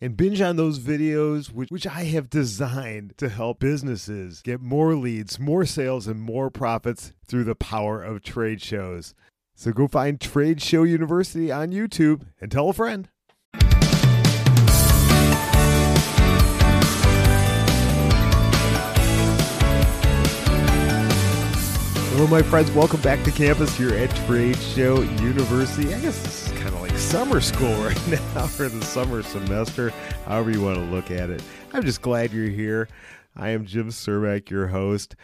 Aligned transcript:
and 0.00 0.16
binge 0.16 0.40
on 0.40 0.56
those 0.56 0.78
videos, 0.78 1.52
which, 1.52 1.70
which 1.70 1.86
I 1.86 2.04
have 2.04 2.30
designed 2.30 3.14
to 3.18 3.28
help 3.28 3.58
businesses 3.58 4.42
get 4.42 4.60
more 4.60 4.94
leads, 4.94 5.38
more 5.38 5.64
sales, 5.64 6.06
and 6.06 6.20
more 6.20 6.50
profits 6.50 7.12
through 7.26 7.44
the 7.44 7.54
power 7.54 8.02
of 8.02 8.22
trade 8.22 8.62
shows. 8.62 9.14
So 9.54 9.72
go 9.72 9.88
find 9.88 10.20
Trade 10.20 10.62
Show 10.62 10.84
University 10.84 11.50
on 11.50 11.72
YouTube 11.72 12.22
and 12.40 12.50
tell 12.50 12.68
a 12.68 12.72
friend. 12.72 13.08
Hello, 22.18 22.28
my 22.28 22.42
friends. 22.42 22.68
Welcome 22.72 23.00
back 23.00 23.22
to 23.22 23.30
campus 23.30 23.76
here 23.76 23.94
at 23.94 24.10
Trade 24.26 24.56
Show 24.56 25.02
University. 25.02 25.94
I 25.94 26.00
guess 26.00 26.20
this 26.20 26.46
is 26.48 26.52
kind 26.58 26.74
of 26.74 26.80
like 26.80 26.98
summer 26.98 27.40
school 27.40 27.72
right 27.84 28.08
now, 28.08 28.42
or 28.58 28.68
the 28.68 28.82
summer 28.82 29.22
semester, 29.22 29.90
however 30.26 30.50
you 30.50 30.60
want 30.60 30.78
to 30.78 30.84
look 30.86 31.12
at 31.12 31.30
it. 31.30 31.40
I'm 31.72 31.84
just 31.84 32.02
glad 32.02 32.32
you're 32.32 32.48
here. 32.48 32.88
I 33.36 33.50
am 33.50 33.66
Jim 33.66 33.90
Cermak, 33.90 34.50
your 34.50 34.66
host. 34.66 35.14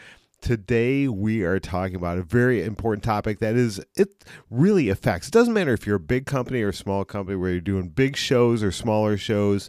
Today 0.40 1.08
we 1.08 1.42
are 1.42 1.58
talking 1.58 1.96
about 1.96 2.18
a 2.18 2.22
very 2.22 2.62
important 2.62 3.02
topic 3.02 3.40
that 3.40 3.56
is 3.56 3.84
it 3.96 4.24
really 4.48 4.88
affects. 4.88 5.26
It 5.26 5.32
doesn't 5.32 5.52
matter 5.52 5.72
if 5.72 5.88
you're 5.88 5.96
a 5.96 5.98
big 5.98 6.26
company 6.26 6.62
or 6.62 6.68
a 6.68 6.72
small 6.72 7.04
company 7.04 7.36
where 7.36 7.50
you're 7.50 7.60
doing 7.60 7.88
big 7.88 8.16
shows 8.16 8.62
or 8.62 8.70
smaller 8.70 9.16
shows 9.16 9.68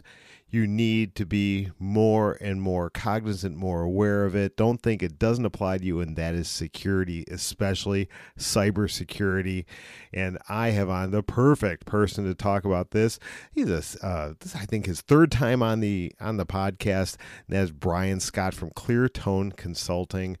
you 0.56 0.66
need 0.66 1.14
to 1.14 1.26
be 1.26 1.70
more 1.78 2.38
and 2.40 2.62
more 2.62 2.88
cognizant, 2.88 3.54
more 3.54 3.82
aware 3.82 4.24
of 4.24 4.34
it. 4.34 4.56
Don't 4.56 4.80
think 4.80 5.02
it 5.02 5.18
doesn't 5.18 5.44
apply 5.44 5.76
to 5.76 5.84
you, 5.84 6.00
and 6.00 6.16
that 6.16 6.34
is 6.34 6.48
security, 6.48 7.26
especially 7.30 8.08
cybersecurity. 8.38 9.66
And 10.14 10.38
I 10.48 10.70
have 10.70 10.88
on 10.88 11.10
the 11.10 11.22
perfect 11.22 11.84
person 11.84 12.24
to 12.24 12.34
talk 12.34 12.64
about 12.64 12.92
this. 12.92 13.18
He's 13.52 13.68
a, 13.68 14.06
uh, 14.06 14.32
this 14.40 14.56
I 14.56 14.64
think 14.64 14.86
his 14.86 15.02
third 15.02 15.30
time 15.30 15.62
on 15.62 15.80
the 15.80 16.12
on 16.20 16.38
the 16.38 16.46
podcast. 16.46 17.16
And 17.46 17.56
that's 17.56 17.70
Brian 17.70 18.18
Scott 18.18 18.54
from 18.54 18.70
Clear 18.70 19.10
Tone 19.10 19.52
Consulting. 19.52 20.38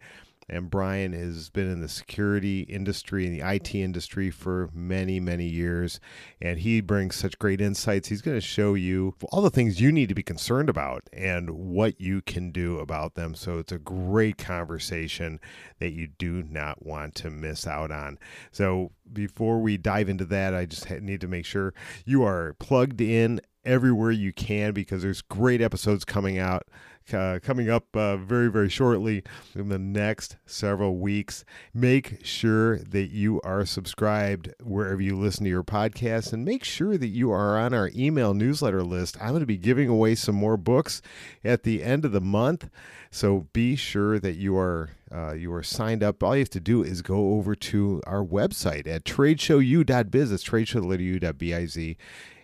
And 0.48 0.70
Brian 0.70 1.12
has 1.12 1.50
been 1.50 1.70
in 1.70 1.80
the 1.80 1.88
security 1.88 2.60
industry 2.62 3.26
and 3.26 3.34
the 3.34 3.46
IT 3.46 3.74
industry 3.74 4.30
for 4.30 4.70
many, 4.72 5.18
many 5.18 5.46
years. 5.46 5.98
And 6.40 6.60
he 6.60 6.80
brings 6.80 7.16
such 7.16 7.38
great 7.38 7.60
insights. 7.60 8.08
He's 8.08 8.22
going 8.22 8.36
to 8.36 8.40
show 8.40 8.74
you 8.74 9.14
all 9.30 9.42
the 9.42 9.50
things 9.50 9.80
you 9.80 9.90
need 9.90 10.08
to 10.08 10.14
be 10.14 10.22
concerned 10.22 10.68
about 10.68 11.02
and 11.12 11.50
what 11.50 12.00
you 12.00 12.22
can 12.22 12.52
do 12.52 12.78
about 12.78 13.14
them. 13.14 13.34
So 13.34 13.58
it's 13.58 13.72
a 13.72 13.78
great 13.78 14.38
conversation 14.38 15.40
that 15.80 15.92
you 15.92 16.06
do 16.06 16.42
not 16.44 16.84
want 16.84 17.14
to 17.16 17.30
miss 17.30 17.66
out 17.66 17.90
on. 17.90 18.18
So 18.52 18.92
before 19.12 19.60
we 19.60 19.76
dive 19.76 20.08
into 20.08 20.24
that, 20.26 20.54
I 20.54 20.66
just 20.66 20.88
need 20.90 21.20
to 21.20 21.28
make 21.28 21.44
sure 21.44 21.74
you 22.04 22.22
are 22.22 22.54
plugged 22.58 23.00
in 23.00 23.40
everywhere 23.66 24.12
you 24.12 24.32
can 24.32 24.72
because 24.72 25.02
there's 25.02 25.20
great 25.20 25.60
episodes 25.60 26.04
coming 26.04 26.38
out 26.38 26.66
uh, 27.12 27.38
coming 27.42 27.70
up 27.70 27.94
uh, 27.94 28.16
very, 28.16 28.50
very 28.50 28.68
shortly 28.68 29.22
in 29.54 29.68
the 29.68 29.78
next 29.78 30.36
several 30.44 30.96
weeks. 30.96 31.44
Make 31.72 32.24
sure 32.24 32.78
that 32.78 33.10
you 33.10 33.40
are 33.42 33.64
subscribed 33.64 34.52
wherever 34.62 35.00
you 35.00 35.16
listen 35.16 35.44
to 35.44 35.50
your 35.50 35.62
podcast 35.62 36.32
and 36.32 36.44
make 36.44 36.64
sure 36.64 36.96
that 36.98 37.08
you 37.08 37.30
are 37.30 37.58
on 37.58 37.74
our 37.74 37.90
email 37.94 38.34
newsletter 38.34 38.82
list. 38.82 39.16
I'm 39.20 39.30
going 39.30 39.40
to 39.40 39.46
be 39.46 39.56
giving 39.56 39.88
away 39.88 40.14
some 40.14 40.34
more 40.34 40.56
books 40.56 41.02
at 41.44 41.62
the 41.62 41.82
end 41.82 42.04
of 42.04 42.12
the 42.12 42.20
month. 42.20 42.68
So 43.10 43.46
be 43.52 43.76
sure 43.76 44.18
that 44.18 44.34
you 44.34 44.56
are 44.56 44.90
uh, 45.14 45.34
you 45.34 45.52
are 45.54 45.62
signed 45.62 46.02
up. 46.02 46.22
All 46.22 46.34
you 46.34 46.40
have 46.40 46.50
to 46.50 46.60
do 46.60 46.82
is 46.82 47.00
go 47.00 47.34
over 47.34 47.54
to 47.54 48.02
our 48.06 48.24
website 48.24 48.88
at 48.88 49.04
tradeshowu.biz. 49.04 50.32
It's 50.32 50.44
tradeshowu.biz 50.44 51.96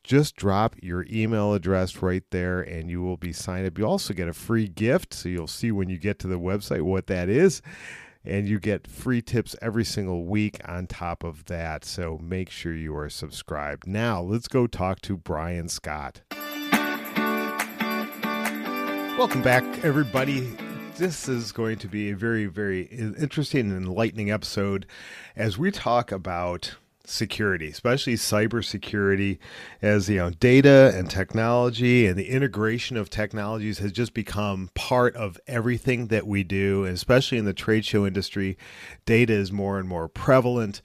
just 0.04 0.36
drop 0.36 0.74
your 0.82 1.06
email 1.10 1.54
address 1.54 2.02
right 2.02 2.24
there 2.30 2.60
and 2.60 2.90
you 2.90 3.02
will 3.02 3.16
be 3.16 3.32
signed 3.32 3.66
up. 3.66 3.78
You 3.78 3.86
also 3.86 4.14
get 4.14 4.28
a 4.28 4.32
free 4.32 4.68
gift. 4.68 5.14
So 5.14 5.28
you'll 5.28 5.46
see 5.46 5.70
when 5.70 5.88
you 5.88 5.98
get 5.98 6.18
to 6.20 6.28
the 6.28 6.38
website 6.38 6.82
what 6.82 7.06
that 7.06 7.28
is. 7.28 7.62
And 8.24 8.48
you 8.48 8.60
get 8.60 8.86
free 8.86 9.20
tips 9.20 9.56
every 9.60 9.84
single 9.84 10.24
week 10.24 10.60
on 10.64 10.86
top 10.86 11.24
of 11.24 11.44
that. 11.46 11.84
So 11.84 12.18
make 12.22 12.50
sure 12.50 12.74
you 12.74 12.96
are 12.96 13.10
subscribed. 13.10 13.86
Now, 13.86 14.20
let's 14.20 14.46
go 14.46 14.68
talk 14.68 15.00
to 15.02 15.16
Brian 15.16 15.68
Scott. 15.68 16.22
Welcome 19.18 19.42
back, 19.42 19.64
everybody 19.84 20.56
this 20.96 21.28
is 21.28 21.52
going 21.52 21.78
to 21.78 21.88
be 21.88 22.10
a 22.10 22.16
very, 22.16 22.46
very 22.46 22.82
interesting 22.82 23.70
and 23.70 23.86
enlightening 23.86 24.30
episode 24.30 24.86
as 25.34 25.58
we 25.58 25.70
talk 25.70 26.12
about 26.12 26.76
security, 27.12 27.68
especially 27.68 28.14
cybersecurity, 28.14 29.38
as 29.80 30.08
you 30.08 30.16
know, 30.16 30.30
data 30.30 30.92
and 30.94 31.10
technology 31.10 32.06
and 32.06 32.18
the 32.18 32.28
integration 32.28 32.96
of 32.96 33.10
technologies 33.10 33.78
has 33.78 33.92
just 33.92 34.14
become 34.14 34.70
part 34.74 35.14
of 35.16 35.38
everything 35.46 36.08
that 36.08 36.26
we 36.26 36.42
do, 36.42 36.84
and 36.84 36.94
especially 36.94 37.38
in 37.38 37.44
the 37.44 37.52
trade 37.52 37.84
show 37.84 38.06
industry, 38.06 38.56
data 39.04 39.32
is 39.32 39.52
more 39.52 39.78
and 39.78 39.88
more 39.88 40.08
prevalent 40.08 40.80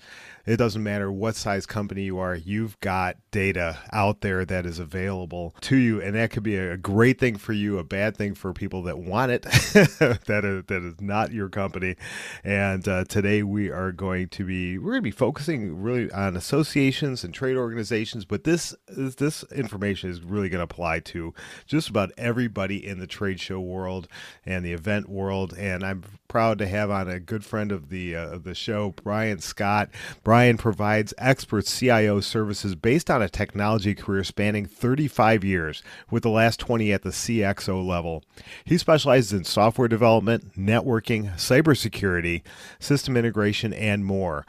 it 0.48 0.56
doesn't 0.56 0.82
matter 0.82 1.12
what 1.12 1.36
size 1.36 1.66
company 1.66 2.04
you 2.04 2.18
are, 2.20 2.34
you've 2.34 2.80
got 2.80 3.18
data 3.32 3.78
out 3.92 4.22
there 4.22 4.46
that 4.46 4.66
is 4.66 4.80
available 4.80 5.54
to 5.60 5.76
you. 5.76 6.02
And 6.02 6.16
that 6.16 6.32
could 6.32 6.44
be 6.44 6.56
a 6.56 6.78
great 6.78 7.20
thing 7.20 7.36
for 7.36 7.52
you, 7.52 7.78
a 7.78 7.84
bad 7.84 8.16
thing 8.16 8.34
for 8.34 8.54
people 8.54 8.82
that 8.84 8.98
want 8.98 9.32
it, 9.32 9.42
that, 9.44 10.42
is, 10.46 10.64
that 10.68 10.84
is 10.84 11.02
not 11.02 11.34
your 11.34 11.50
company. 11.50 11.98
And 12.46 12.88
uh, 12.88 13.04
today 13.04 13.44
we 13.44 13.70
are 13.70 13.92
going 13.92 14.30
to 14.30 14.46
be, 14.46 14.78
we're 14.78 14.92
going 14.92 15.02
to 15.02 15.02
be 15.02 15.12
focusing 15.12 15.82
really 15.82 16.10
on 16.12 16.38
associations 16.38 17.26
and 17.26 17.34
trade 17.34 17.58
organizations, 17.58 18.24
but 18.24 18.46
this, 18.46 18.74
this 18.88 19.44
information 19.52 20.10
is 20.10 20.22
really 20.24 20.48
going 20.48 20.60
to 20.60 20.64
apply 20.64 21.02
to 21.02 21.34
just 21.66 21.90
about 21.90 22.12
everybody 22.18 22.86
in 22.86 23.00
the 23.00 23.08
trade 23.08 23.42
show 23.42 23.60
world 23.60 24.08
and 24.46 24.64
the 24.64 24.72
event 24.72 25.10
world. 25.10 25.54
And 25.58 25.84
I'm 25.84 26.06
proud 26.30 26.58
to 26.60 26.68
have 26.68 26.90
on 26.90 27.10
a 27.10 27.20
good 27.20 27.44
friend 27.44 27.74
of 27.74 27.90
the, 27.90 28.16
uh, 28.16 28.30
of 28.30 28.44
the 28.46 28.56
show, 28.56 28.94
Brian 29.04 29.40
Scott. 29.40 29.90
Brian 30.24 30.37
Brian 30.38 30.58
provides 30.58 31.16
expert 31.18 31.66
CIO 31.66 32.20
services 32.20 32.76
based 32.76 33.10
on 33.10 33.24
a 33.24 33.28
technology 33.28 33.96
career 33.96 34.24
spanning 34.24 34.68
35 34.68 35.44
years, 35.44 35.82
with 36.12 36.22
the 36.22 36.30
last 36.30 36.60
20 36.60 36.94
at 36.94 37.02
the 37.02 37.10
CXO 37.10 37.84
level. 37.84 38.24
He 38.64 38.78
specializes 38.78 39.34
in 39.34 39.46
software 39.46 39.88
development, 39.88 40.56
networking, 40.56 41.34
cybersecurity, 41.38 42.44
system 42.78 43.18
integration, 43.18 43.74
and 43.74 44.06
more 44.06 44.46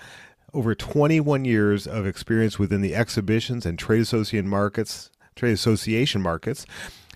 over 0.52 0.74
21 0.74 1.46
years 1.46 1.86
of 1.86 2.06
experience 2.06 2.58
within 2.58 2.82
the 2.82 2.94
exhibitions 2.94 3.64
and 3.64 3.78
trade 3.78 4.02
association 4.02 4.46
markets, 4.46 5.10
trade 5.36 5.52
association 5.52 6.20
markets. 6.20 6.66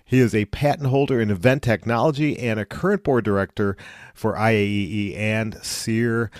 He 0.03 0.17
is 0.17 0.33
a 0.33 0.45
patent 0.45 0.89
holder 0.89 1.21
in 1.21 1.29
event 1.29 1.61
technology 1.61 2.39
and 2.39 2.59
a 2.59 2.65
current 2.65 3.03
board 3.03 3.23
director 3.23 3.77
for 4.15 4.33
IAEE 4.33 5.15
and 5.15 5.59
CEIR. 5.61 6.31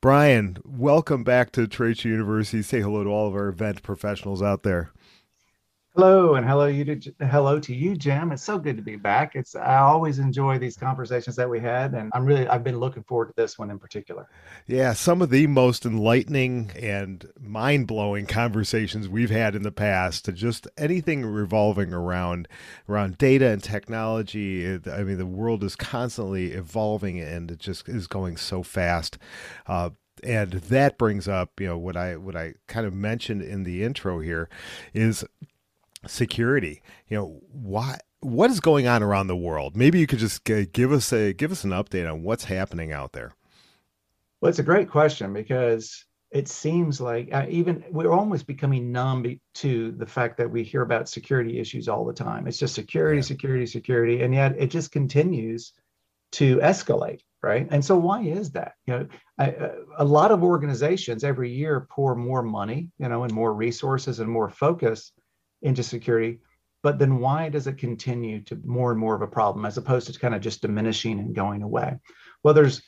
Brian, 0.00 0.58
welcome 0.64 1.24
back 1.24 1.50
to 1.50 1.66
Trade 1.66 2.04
University. 2.04 2.62
Say 2.62 2.80
hello 2.80 3.02
to 3.02 3.10
all 3.10 3.26
of 3.26 3.34
our 3.34 3.48
event 3.48 3.82
professionals 3.82 4.40
out 4.40 4.62
there. 4.62 4.92
Hello, 6.00 6.36
and 6.36 6.46
hello 6.46 6.66
you 6.66 6.84
to 6.84 7.12
hello 7.26 7.58
to 7.58 7.74
you, 7.74 7.96
Jim. 7.96 8.30
It's 8.30 8.44
so 8.44 8.56
good 8.56 8.76
to 8.76 8.82
be 8.84 8.94
back. 8.94 9.34
It's 9.34 9.56
I 9.56 9.78
always 9.78 10.20
enjoy 10.20 10.56
these 10.56 10.76
conversations 10.76 11.34
that 11.34 11.50
we 11.50 11.58
had, 11.58 11.92
and 11.92 12.12
I'm 12.14 12.24
really 12.24 12.46
I've 12.46 12.62
been 12.62 12.78
looking 12.78 13.02
forward 13.02 13.30
to 13.30 13.34
this 13.36 13.58
one 13.58 13.68
in 13.68 13.80
particular. 13.80 14.28
Yeah, 14.68 14.92
some 14.92 15.22
of 15.22 15.30
the 15.30 15.48
most 15.48 15.84
enlightening 15.84 16.70
and 16.80 17.28
mind 17.40 17.88
blowing 17.88 18.26
conversations 18.26 19.08
we've 19.08 19.30
had 19.30 19.56
in 19.56 19.64
the 19.64 19.72
past. 19.72 20.24
To 20.26 20.32
Just 20.32 20.68
anything 20.78 21.26
revolving 21.26 21.92
around 21.92 22.46
around 22.88 23.18
data 23.18 23.48
and 23.48 23.60
technology. 23.60 24.72
I 24.72 25.02
mean, 25.02 25.18
the 25.18 25.26
world 25.26 25.64
is 25.64 25.74
constantly 25.74 26.52
evolving, 26.52 27.18
and 27.18 27.50
it 27.50 27.58
just 27.58 27.88
is 27.88 28.06
going 28.06 28.36
so 28.36 28.62
fast. 28.62 29.18
Uh, 29.66 29.90
and 30.22 30.52
that 30.52 30.98
brings 30.98 31.28
up 31.28 31.60
you 31.60 31.66
know 31.68 31.78
what 31.78 31.96
i 31.96 32.16
what 32.16 32.34
i 32.34 32.52
kind 32.66 32.84
of 32.84 32.92
mentioned 32.92 33.40
in 33.40 33.62
the 33.62 33.84
intro 33.84 34.18
here 34.18 34.48
is 34.92 35.24
security. 36.06 36.82
You 37.08 37.16
know, 37.16 37.40
why 37.50 37.98
what 38.20 38.50
is 38.50 38.60
going 38.60 38.86
on 38.86 39.02
around 39.02 39.28
the 39.28 39.36
world? 39.36 39.76
Maybe 39.76 39.98
you 39.98 40.06
could 40.06 40.18
just 40.18 40.44
give 40.44 40.92
us 40.92 41.12
a 41.12 41.32
give 41.32 41.52
us 41.52 41.64
an 41.64 41.70
update 41.70 42.10
on 42.10 42.22
what's 42.22 42.44
happening 42.44 42.92
out 42.92 43.12
there. 43.12 43.32
Well, 44.40 44.50
it's 44.50 44.58
a 44.58 44.64
great 44.64 44.88
question 44.88 45.32
because 45.32 46.04
it 46.30 46.48
seems 46.48 47.00
like 47.00 47.32
uh, 47.32 47.46
even 47.48 47.84
we're 47.90 48.12
almost 48.12 48.46
becoming 48.46 48.92
numb 48.92 49.40
to 49.54 49.92
the 49.92 50.06
fact 50.06 50.36
that 50.36 50.50
we 50.50 50.62
hear 50.62 50.82
about 50.82 51.08
security 51.08 51.58
issues 51.58 51.88
all 51.88 52.04
the 52.04 52.12
time. 52.12 52.46
It's 52.46 52.58
just 52.58 52.74
security, 52.74 53.18
yeah. 53.18 53.22
security, 53.22 53.66
security, 53.66 54.22
and 54.22 54.34
yet 54.34 54.54
it 54.58 54.70
just 54.70 54.92
continues 54.92 55.72
to 56.32 56.58
escalate, 56.58 57.20
right? 57.42 57.66
And 57.70 57.82
so 57.82 57.96
why 57.96 58.22
is 58.22 58.50
that? 58.50 58.74
You 58.86 58.94
know, 58.94 59.08
I, 59.38 59.52
uh, 59.52 59.74
a 59.96 60.04
lot 60.04 60.30
of 60.30 60.42
organizations 60.44 61.24
every 61.24 61.50
year 61.50 61.86
pour 61.90 62.14
more 62.14 62.42
money, 62.42 62.90
you 62.98 63.08
know, 63.08 63.24
and 63.24 63.32
more 63.32 63.54
resources 63.54 64.20
and 64.20 64.30
more 64.30 64.50
focus 64.50 65.12
into 65.62 65.82
security, 65.82 66.40
but 66.82 66.98
then 66.98 67.18
why 67.18 67.48
does 67.48 67.66
it 67.66 67.78
continue 67.78 68.40
to 68.42 68.60
more 68.64 68.90
and 68.90 69.00
more 69.00 69.14
of 69.14 69.22
a 69.22 69.26
problem 69.26 69.64
as 69.64 69.76
opposed 69.76 70.12
to 70.12 70.18
kind 70.18 70.34
of 70.34 70.40
just 70.40 70.62
diminishing 70.62 71.18
and 71.18 71.34
going 71.34 71.62
away? 71.62 71.96
Well, 72.42 72.54
there's 72.54 72.82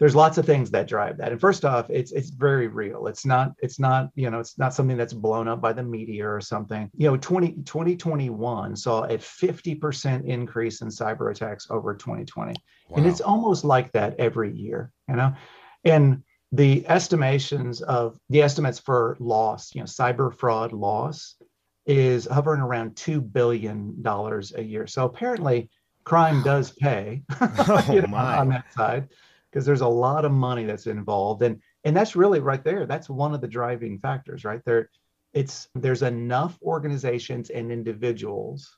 there's 0.00 0.16
lots 0.16 0.38
of 0.38 0.46
things 0.46 0.72
that 0.72 0.88
drive 0.88 1.18
that. 1.18 1.30
And 1.30 1.40
first 1.40 1.64
off 1.64 1.88
it's 1.88 2.12
it's 2.12 2.30
very 2.30 2.66
real. 2.66 3.06
It's 3.06 3.24
not 3.24 3.52
it's 3.60 3.78
not 3.78 4.10
you 4.14 4.30
know 4.30 4.40
it's 4.40 4.58
not 4.58 4.74
something 4.74 4.96
that's 4.96 5.12
blown 5.12 5.48
up 5.48 5.60
by 5.60 5.72
the 5.72 5.82
media 5.82 6.28
or 6.28 6.40
something. 6.40 6.90
You 6.96 7.10
know 7.10 7.16
20 7.16 7.62
2021 7.64 8.76
saw 8.76 9.04
a 9.04 9.18
50% 9.18 10.26
increase 10.26 10.80
in 10.80 10.88
cyber 10.88 11.30
attacks 11.30 11.68
over 11.70 11.94
2020 11.94 12.54
wow. 12.88 12.96
and 12.96 13.06
it's 13.06 13.20
almost 13.20 13.64
like 13.64 13.92
that 13.92 14.18
every 14.18 14.52
year 14.52 14.90
you 15.08 15.16
know? 15.16 15.34
And 15.84 16.22
the 16.52 16.86
estimations 16.88 17.82
of 17.82 18.18
the 18.30 18.42
estimates 18.42 18.78
for 18.78 19.16
loss 19.20 19.74
you 19.74 19.80
know 19.80 19.86
cyber 19.86 20.32
fraud 20.32 20.72
loss 20.72 21.36
is 21.86 22.26
hovering 22.26 22.60
around 22.60 22.96
2 22.96 23.20
billion 23.20 24.00
dollars 24.02 24.52
a 24.54 24.62
year. 24.62 24.86
So 24.86 25.04
apparently 25.04 25.70
crime 26.04 26.42
does 26.42 26.70
pay 26.70 27.22
oh, 27.40 27.84
you 27.90 28.02
know, 28.02 28.16
on 28.16 28.48
that 28.50 28.72
side 28.72 29.08
because 29.50 29.64
there's 29.64 29.80
a 29.80 29.88
lot 29.88 30.24
of 30.24 30.32
money 30.32 30.64
that's 30.64 30.86
involved. 30.86 31.42
And 31.42 31.60
and 31.84 31.96
that's 31.96 32.16
really 32.16 32.40
right 32.40 32.64
there 32.64 32.86
that's 32.86 33.10
one 33.10 33.34
of 33.34 33.40
the 33.40 33.48
driving 33.48 33.98
factors 33.98 34.44
right? 34.44 34.60
There 34.64 34.88
it's 35.32 35.68
there's 35.74 36.02
enough 36.02 36.58
organizations 36.62 37.50
and 37.50 37.70
individuals 37.70 38.76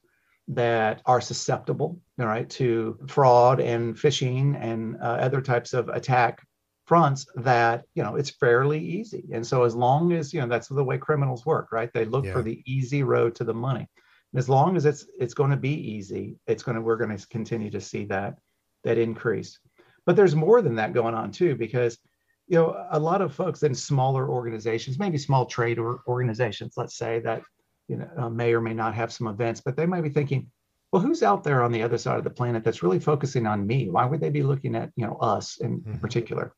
that 0.48 1.02
are 1.06 1.20
susceptible 1.20 2.00
all 2.20 2.26
right 2.26 2.48
to 2.48 2.98
fraud 3.08 3.60
and 3.60 3.96
phishing 3.96 4.56
and 4.60 4.96
uh, 5.02 5.18
other 5.20 5.40
types 5.40 5.74
of 5.74 5.88
attack 5.88 6.40
fronts 6.86 7.26
that 7.36 7.84
you 7.94 8.02
know 8.02 8.16
it's 8.16 8.30
fairly 8.30 8.78
easy 8.78 9.24
and 9.32 9.44
so 9.44 9.64
as 9.64 9.74
long 9.74 10.12
as 10.12 10.32
you 10.32 10.40
know 10.40 10.46
that's 10.46 10.68
the 10.68 10.84
way 10.84 10.96
criminals 10.96 11.44
work 11.44 11.72
right 11.72 11.92
they 11.92 12.04
look 12.04 12.24
yeah. 12.24 12.32
for 12.32 12.42
the 12.42 12.62
easy 12.64 13.02
road 13.02 13.34
to 13.34 13.44
the 13.44 13.54
money 13.54 13.88
and 14.32 14.38
as 14.38 14.48
long 14.48 14.76
as 14.76 14.86
it's 14.86 15.06
it's 15.18 15.34
going 15.34 15.50
to 15.50 15.56
be 15.56 15.74
easy 15.74 16.38
it's 16.46 16.62
going 16.62 16.76
to 16.76 16.80
we're 16.80 16.96
going 16.96 17.16
to 17.16 17.26
continue 17.28 17.70
to 17.70 17.80
see 17.80 18.04
that 18.04 18.36
that 18.84 18.98
increase 18.98 19.58
but 20.06 20.14
there's 20.14 20.36
more 20.36 20.62
than 20.62 20.76
that 20.76 20.94
going 20.94 21.14
on 21.14 21.32
too, 21.32 21.56
because 21.56 21.98
you 22.46 22.56
know 22.56 22.86
a 22.90 22.98
lot 22.98 23.20
of 23.20 23.34
folks 23.34 23.64
in 23.64 23.74
smaller 23.74 24.30
organizations, 24.30 24.98
maybe 24.98 25.18
small 25.18 25.44
trade 25.44 25.78
or 25.78 26.00
organizations, 26.06 26.74
let's 26.76 26.96
say 26.96 27.18
that 27.20 27.42
you 27.88 27.96
know 27.96 28.08
uh, 28.16 28.30
may 28.30 28.54
or 28.54 28.60
may 28.60 28.72
not 28.72 28.94
have 28.94 29.12
some 29.12 29.26
events, 29.26 29.60
but 29.60 29.76
they 29.76 29.84
might 29.84 30.02
be 30.02 30.10
thinking, 30.10 30.48
well, 30.92 31.02
who's 31.02 31.24
out 31.24 31.42
there 31.42 31.62
on 31.62 31.72
the 31.72 31.82
other 31.82 31.98
side 31.98 32.18
of 32.18 32.24
the 32.24 32.30
planet 32.30 32.62
that's 32.62 32.84
really 32.84 33.00
focusing 33.00 33.46
on 33.46 33.66
me? 33.66 33.90
Why 33.90 34.06
would 34.06 34.20
they 34.20 34.30
be 34.30 34.44
looking 34.44 34.76
at 34.76 34.92
you 34.96 35.06
know 35.06 35.16
us 35.16 35.58
in, 35.58 35.80
mm-hmm. 35.80 35.98
particular? 35.98 36.54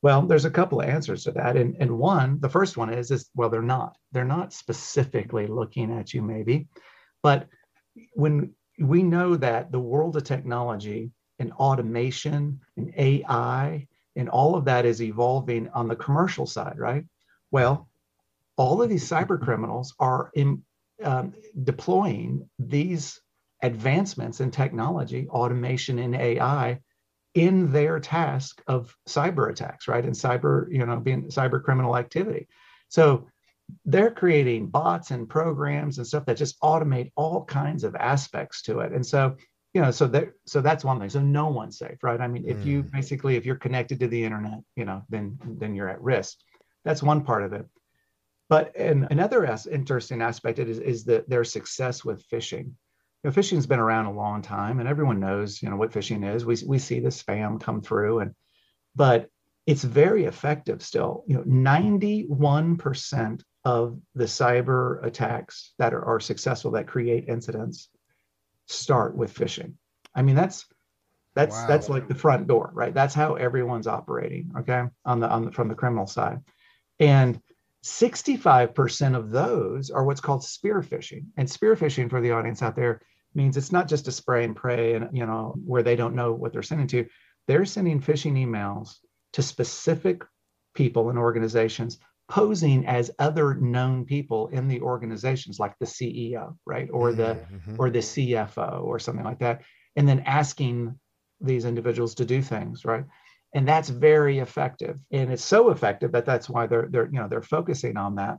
Well, 0.00 0.22
there's 0.22 0.44
a 0.44 0.50
couple 0.50 0.80
of 0.80 0.88
answers 0.88 1.24
to 1.24 1.32
that. 1.32 1.56
And, 1.56 1.76
and 1.80 1.98
one, 1.98 2.38
the 2.40 2.48
first 2.48 2.76
one 2.76 2.92
is, 2.92 3.10
is 3.10 3.28
well, 3.34 3.50
they're 3.50 3.62
not. 3.62 3.96
They're 4.12 4.24
not 4.24 4.52
specifically 4.52 5.46
looking 5.46 5.92
at 5.92 6.14
you, 6.14 6.22
maybe. 6.22 6.68
But 7.22 7.48
when 8.14 8.54
we 8.78 9.02
know 9.02 9.36
that 9.36 9.72
the 9.72 9.80
world 9.80 10.16
of 10.16 10.24
technology 10.24 11.10
and 11.40 11.52
automation 11.52 12.60
and 12.76 12.92
AI 12.96 13.88
and 14.14 14.28
all 14.28 14.54
of 14.54 14.64
that 14.66 14.84
is 14.84 15.02
evolving 15.02 15.68
on 15.70 15.88
the 15.88 15.96
commercial 15.96 16.46
side, 16.46 16.78
right? 16.78 17.04
Well, 17.50 17.88
all 18.56 18.82
of 18.82 18.88
these 18.88 19.08
cyber 19.08 19.40
criminals 19.40 19.94
are 19.98 20.30
in, 20.34 20.62
um, 21.02 21.34
deploying 21.64 22.48
these 22.58 23.20
advancements 23.62 24.40
in 24.40 24.50
technology, 24.50 25.28
automation, 25.28 25.98
and 25.98 26.14
AI 26.14 26.80
in 27.34 27.72
their 27.72 28.00
task 28.00 28.62
of 28.66 28.96
cyber 29.08 29.50
attacks, 29.50 29.88
right? 29.88 30.04
And 30.04 30.14
cyber, 30.14 30.70
you 30.72 30.84
know, 30.84 30.96
being 30.98 31.28
cyber 31.28 31.62
criminal 31.62 31.96
activity. 31.96 32.48
So 32.88 33.28
they're 33.84 34.10
creating 34.10 34.68
bots 34.68 35.10
and 35.10 35.28
programs 35.28 35.98
and 35.98 36.06
stuff 36.06 36.24
that 36.26 36.36
just 36.36 36.60
automate 36.60 37.12
all 37.16 37.44
kinds 37.44 37.84
of 37.84 37.94
aspects 37.94 38.62
to 38.62 38.80
it. 38.80 38.92
And 38.92 39.04
so 39.04 39.36
you 39.74 39.82
know 39.82 39.90
so 39.90 40.06
that 40.06 40.30
so 40.46 40.60
that's 40.60 40.84
one 40.84 40.98
thing 40.98 41.10
so 41.10 41.20
no 41.20 41.48
one's 41.48 41.78
safe 41.78 42.02
right 42.02 42.20
i 42.20 42.26
mean 42.26 42.44
if 42.48 42.64
you 42.64 42.82
mm. 42.82 42.90
basically 42.90 43.36
if 43.36 43.44
you're 43.44 43.56
connected 43.56 44.00
to 44.00 44.08
the 44.08 44.24
internet 44.24 44.60
you 44.76 44.84
know 44.84 45.02
then 45.08 45.38
then 45.58 45.74
you're 45.74 45.88
at 45.88 46.00
risk 46.00 46.38
that's 46.84 47.02
one 47.02 47.22
part 47.22 47.42
of 47.42 47.52
it 47.52 47.66
but 48.48 48.74
and 48.76 49.06
another 49.10 49.44
as, 49.44 49.66
interesting 49.66 50.22
aspect 50.22 50.58
is 50.58 50.78
is 50.78 51.04
that 51.04 51.28
their 51.28 51.44
success 51.44 52.04
with 52.04 52.26
phishing 52.28 52.72
you 53.22 53.30
know, 53.30 53.34
phishing's 53.34 53.66
been 53.66 53.80
around 53.80 54.06
a 54.06 54.12
long 54.12 54.42
time 54.42 54.80
and 54.80 54.88
everyone 54.88 55.20
knows 55.20 55.62
you 55.62 55.70
know 55.70 55.76
what 55.76 55.92
phishing 55.92 56.34
is 56.34 56.44
we, 56.44 56.56
we 56.66 56.78
see 56.78 57.00
the 57.00 57.08
spam 57.08 57.60
come 57.60 57.80
through 57.80 58.20
and 58.20 58.34
but 58.94 59.28
it's 59.66 59.84
very 59.84 60.24
effective 60.24 60.82
still 60.82 61.24
you 61.26 61.36
know 61.36 61.42
91% 61.42 63.42
of 63.64 63.98
the 64.14 64.24
cyber 64.24 65.04
attacks 65.04 65.72
that 65.78 65.92
are, 65.92 66.04
are 66.04 66.20
successful 66.20 66.70
that 66.70 66.86
create 66.86 67.28
incidents 67.28 67.88
start 68.66 69.16
with 69.16 69.34
phishing. 69.34 69.74
I 70.14 70.22
mean, 70.22 70.36
that's 70.36 70.66
that's 71.34 71.54
wow. 71.54 71.66
that's 71.66 71.88
like 71.88 72.08
the 72.08 72.14
front 72.14 72.46
door, 72.46 72.70
right? 72.72 72.94
That's 72.94 73.14
how 73.14 73.34
everyone's 73.34 73.86
operating, 73.86 74.52
okay, 74.60 74.84
on 75.04 75.20
the 75.20 75.28
on 75.28 75.44
the 75.44 75.52
from 75.52 75.68
the 75.68 75.74
criminal 75.74 76.06
side. 76.06 76.40
And 76.98 77.40
65% 77.84 79.16
of 79.16 79.30
those 79.30 79.90
are 79.90 80.04
what's 80.04 80.20
called 80.20 80.44
spear 80.44 80.82
phishing. 80.82 81.26
And 81.36 81.48
spear 81.48 81.76
phishing 81.76 82.10
for 82.10 82.20
the 82.20 82.32
audience 82.32 82.62
out 82.62 82.76
there 82.76 83.00
means 83.34 83.56
it's 83.56 83.72
not 83.72 83.88
just 83.88 84.08
a 84.08 84.12
spray 84.12 84.44
and 84.44 84.56
pray 84.56 84.94
and 84.94 85.08
you 85.16 85.26
know 85.26 85.54
where 85.64 85.82
they 85.82 85.96
don't 85.96 86.14
know 86.14 86.32
what 86.32 86.52
they're 86.52 86.62
sending 86.62 86.88
to. 86.88 87.06
They're 87.46 87.64
sending 87.64 88.00
phishing 88.00 88.34
emails 88.34 88.96
to 89.34 89.42
specific 89.42 90.22
people 90.74 91.10
and 91.10 91.18
organizations 91.18 91.98
posing 92.28 92.86
as 92.86 93.10
other 93.18 93.54
known 93.54 94.04
people 94.04 94.48
in 94.48 94.68
the 94.68 94.80
organizations 94.80 95.58
like 95.58 95.74
the 95.78 95.86
ceo 95.86 96.54
right 96.66 96.88
or 96.92 97.12
the 97.12 97.34
mm-hmm, 97.34 97.56
mm-hmm. 97.56 97.76
or 97.78 97.90
the 97.90 98.00
cfo 98.00 98.82
or 98.82 98.98
something 98.98 99.24
like 99.24 99.38
that 99.38 99.62
and 99.96 100.06
then 100.06 100.20
asking 100.20 100.94
these 101.40 101.64
individuals 101.64 102.14
to 102.14 102.24
do 102.24 102.42
things 102.42 102.84
right 102.84 103.04
and 103.54 103.66
that's 103.66 103.88
very 103.88 104.38
effective. 104.38 104.98
And 105.10 105.32
it's 105.32 105.44
so 105.44 105.70
effective 105.70 106.12
that 106.12 106.26
that's 106.26 106.48
why 106.48 106.66
they're 106.66 106.88
they're 106.90 107.06
you 107.06 107.18
know 107.18 107.28
they're 107.28 107.42
focusing 107.42 107.96
on 107.96 108.16
that. 108.16 108.38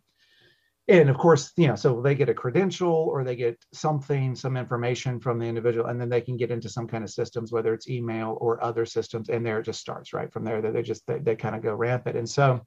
And 0.87 1.09
of 1.09 1.17
course 1.17 1.51
you 1.57 1.67
know 1.67 1.75
so 1.75 2.01
they 2.01 2.15
get 2.15 2.29
a 2.29 2.33
credential 2.33 2.93
or 2.93 3.23
they 3.23 3.35
get 3.35 3.57
something 3.73 4.35
some 4.35 4.57
information 4.57 5.19
from 5.19 5.39
the 5.39 5.45
individual 5.45 5.87
and 5.87 5.99
then 5.99 6.09
they 6.09 6.21
can 6.21 6.37
get 6.37 6.51
into 6.51 6.69
some 6.69 6.87
kind 6.87 7.03
of 7.03 7.09
systems 7.09 7.51
whether 7.51 7.73
it's 7.73 7.89
email 7.89 8.37
or 8.41 8.63
other 8.63 8.85
systems 8.85 9.29
and 9.29 9.45
there 9.45 9.59
it 9.59 9.65
just 9.65 9.79
starts 9.79 10.13
right 10.13 10.31
from 10.31 10.43
there. 10.43 10.61
They 10.61 10.81
just 10.81 11.05
they, 11.07 11.19
they 11.19 11.35
kind 11.35 11.55
of 11.55 11.63
go 11.63 11.73
rampant. 11.73 12.17
And 12.17 12.29
so 12.29 12.61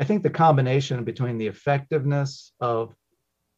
I 0.00 0.04
think 0.04 0.22
the 0.22 0.30
combination 0.30 1.04
between 1.04 1.38
the 1.38 1.46
effectiveness 1.46 2.52
of 2.60 2.94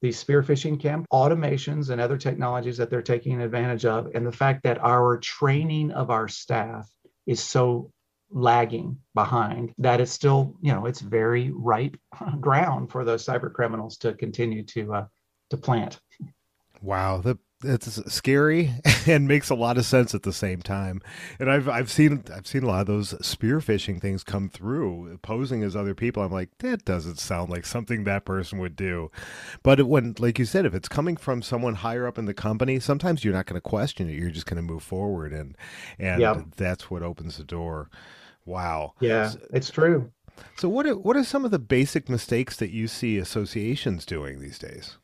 these 0.03 0.19
spear 0.19 0.43
phishing 0.43 0.79
camp 0.79 1.07
automations 1.11 1.89
and 1.89 1.99
other 1.99 2.19
technologies 2.19 2.77
that 2.77 2.91
they're 2.91 3.01
taking 3.01 3.41
advantage 3.41 3.87
of, 3.87 4.09
and 4.15 4.27
the 4.27 4.33
fact 4.33 4.65
that 4.65 4.79
our 4.85 5.17
training 5.17 5.93
of 5.93 6.11
our 6.11 6.29
staff 6.29 6.87
is 7.27 7.43
so 7.43 7.91
lagging 8.31 8.99
behind 9.15 9.73
that 9.79 10.01
is 10.01 10.11
still, 10.11 10.55
you 10.61 10.73
know, 10.73 10.87
it's 10.87 11.01
very 11.01 11.51
ripe 11.55 11.97
ground 12.41 12.91
for 12.91 13.05
those 13.05 13.25
cyber 13.25 13.53
criminals 13.53 13.97
to 13.99 14.15
continue 14.15 14.63
to 14.65 14.95
uh, 14.95 15.07
to 15.51 15.57
plant. 15.57 16.01
Wow, 16.83 17.19
the 17.19 17.39
it's 17.65 18.13
scary 18.13 18.73
and 19.07 19.27
makes 19.27 19.51
a 19.51 19.55
lot 19.55 19.79
of 19.79 19.85
sense 19.85 20.15
at 20.15 20.23
the 20.23 20.33
same 20.33 20.63
time. 20.63 21.01
And 21.39 21.51
I've 21.51 21.69
I've 21.69 21.91
seen 21.91 22.25
I've 22.35 22.47
seen 22.47 22.63
a 22.63 22.67
lot 22.67 22.83
of 22.83 22.87
those 22.87 23.15
spear 23.27 23.61
phishing 23.61 24.01
things 24.01 24.23
come 24.23 24.49
through, 24.49 25.19
posing 25.23 25.63
as 25.63 25.75
other 25.75 25.95
people. 25.95 26.23
I'm 26.23 26.33
like, 26.33 26.51
that 26.59 26.85
doesn't 26.85 27.19
sound 27.19 27.51
like 27.51 27.67
something 27.67 28.05
that 28.05 28.25
person 28.25 28.59
would 28.59 28.77
do. 28.77 29.11
But 29.63 29.87
when, 29.87 30.15
like 30.19 30.39
you 30.39 30.45
said, 30.45 30.67
if 30.67 30.75
it's 30.75 30.89
coming 30.89 31.17
from 31.17 31.43
someone 31.43 31.75
higher 31.75 32.07
up 32.07 32.19
in 32.19 32.27
the 32.27 32.35
company, 32.35 32.81
sometimes 32.81 33.25
you're 33.25 33.35
not 33.35 33.47
going 33.47 33.61
to 33.61 33.61
question 33.61 34.09
it. 34.09 34.19
You're 34.19 34.31
just 34.31 34.47
going 34.47 34.57
to 34.57 34.63
move 34.63 34.83
forward, 34.83 35.33
and 35.33 35.57
and 35.99 36.53
that's 36.57 36.91
what 36.91 37.03
opens 37.03 37.39
the 37.39 37.45
door. 37.45 37.91
Wow. 38.47 38.95
Yeah, 39.01 39.33
it's 39.53 39.71
true. 39.71 40.11
So 40.57 40.69
what 40.69 40.87
are 40.87 40.97
what 40.97 41.17
are 41.17 41.25
some 41.25 41.45
of 41.45 41.51
the 41.51 41.59
basic 41.59 42.09
mistakes 42.09 42.57
that 42.57 42.71
you 42.71 42.89
see 42.89 43.19
associations 43.19 44.05
doing 44.05 44.41
these 44.41 44.59
days? 44.59 44.99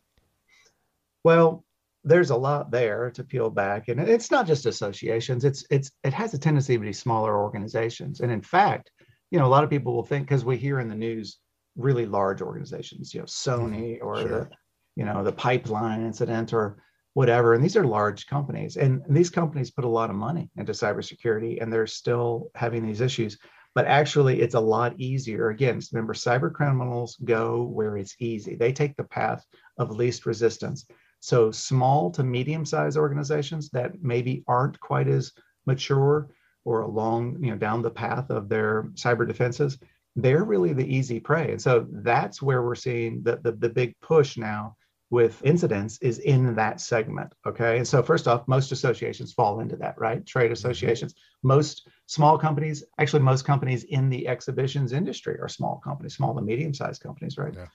Well, 1.23 1.65
there's 2.05 2.31
a 2.31 2.37
lot 2.37 2.71
there 2.71 3.11
to 3.11 3.23
peel 3.23 3.51
back 3.51 3.89
and 3.89 4.01
it's 4.01 4.31
not 4.31 4.47
just 4.47 4.67
associations 4.67 5.45
it's 5.45 5.65
it's 5.71 5.91
it 6.03 6.13
has 6.13 6.33
a 6.33 6.39
tendency 6.39 6.75
to 6.75 6.81
be 6.81 6.93
smaller 6.93 7.39
organizations 7.39 8.21
and 8.21 8.33
in 8.33 8.41
fact 8.41 8.91
you 9.31 9.39
know 9.39 9.47
a 9.47 9.49
lot 9.49 9.65
of 9.65 9.71
people 9.71 9.95
will 9.95 10.05
think 10.05 10.27
because 10.27 10.45
we 10.45 10.57
hear 10.57 10.81
in 10.81 10.89
the 10.89 10.95
news 10.95 11.39
really 11.77 12.07
large 12.07 12.41
organizations 12.41 13.13
you 13.13 13.21
know 13.21 13.27
mm-hmm. 13.27 13.65
sony 13.65 13.99
or 14.01 14.17
sure. 14.17 14.29
the 14.29 14.49
you 14.97 15.05
know 15.05 15.23
the 15.23 15.33
pipeline 15.33 16.05
incident 16.05 16.53
or 16.53 16.83
whatever 17.15 17.55
and 17.55 17.63
these 17.63 17.77
are 17.77 17.85
large 17.85 18.27
companies 18.27 18.77
and 18.77 19.03
these 19.09 19.31
companies 19.31 19.71
put 19.71 19.85
a 19.85 19.89
lot 19.89 20.11
of 20.11 20.17
money 20.17 20.49
into 20.57 20.73
cybersecurity 20.73 21.61
and 21.61 21.73
they're 21.73 21.87
still 21.87 22.51
having 22.55 22.87
these 22.87 23.01
issues 23.01 23.37
but 23.75 23.87
actually 23.87 24.41
it's 24.41 24.55
a 24.55 24.61
lot 24.61 24.99
easier. 24.99 25.51
Again, 25.51 25.81
remember, 25.93 26.13
cyber 26.13 26.53
criminals 26.53 27.17
go 27.25 27.63
where 27.63 27.97
it's 27.97 28.17
easy. 28.19 28.57
They 28.57 28.73
take 28.73 28.97
the 28.97 29.05
path 29.05 29.45
of 29.79 29.91
least 29.91 30.27
resistance. 30.27 30.87
So 31.21 31.51
small 31.51 32.11
to 32.13 32.25
medium 32.25 32.65
sized 32.65 32.97
organizations 32.97 33.71
that 33.71 34.03
maybe 34.03 34.43
aren't 34.49 34.81
quite 34.81 35.09
as 35.09 35.33
mature 35.67 36.29
or 36.65 36.81
along, 36.81 37.43
you 37.43 37.51
know, 37.51 37.57
down 37.57 37.83
the 37.83 37.91
path 37.91 38.31
of 38.31 38.49
their 38.49 38.85
cyber 38.95 39.27
defenses, 39.27 39.79
they're 40.17 40.45
really 40.45 40.73
the 40.73 40.95
easy 40.95 41.21
prey. 41.21 41.53
And 41.53 41.61
so 41.61 41.87
that's 41.91 42.43
where 42.43 42.63
we're 42.63 42.75
seeing 42.75 43.23
the, 43.23 43.37
the, 43.37 43.53
the 43.53 43.69
big 43.69 43.95
push 44.01 44.37
now 44.37 44.77
with 45.11 45.45
incidents 45.45 45.99
is 45.99 46.21
in 46.21 46.55
that 46.55 46.81
segment. 46.81 47.35
Okay. 47.45 47.79
And 47.79 47.87
so, 47.87 48.01
first 48.03 48.29
off, 48.29 48.47
most 48.47 48.71
associations 48.71 49.33
fall 49.33 49.61
into 49.61 49.77
that, 49.77 49.99
right? 49.99 50.25
Trade 50.25 50.47
mm-hmm. 50.47 50.53
associations. 50.53 51.15
Most 51.43 51.89
small 52.07 52.39
companies, 52.39 52.85
actually, 52.99 53.23
most 53.23 53.45
companies 53.45 53.85
in 53.85 54.09
the 54.09 54.29
exhibitions 54.29 54.93
industry 54.93 55.37
are 55.41 55.49
small 55.49 55.81
companies, 55.83 56.15
small 56.15 56.35
to 56.37 56.43
medium 56.43 56.73
sized 56.73 57.03
companies, 57.03 57.37
right? 57.37 57.55
Yeah. 57.55 57.67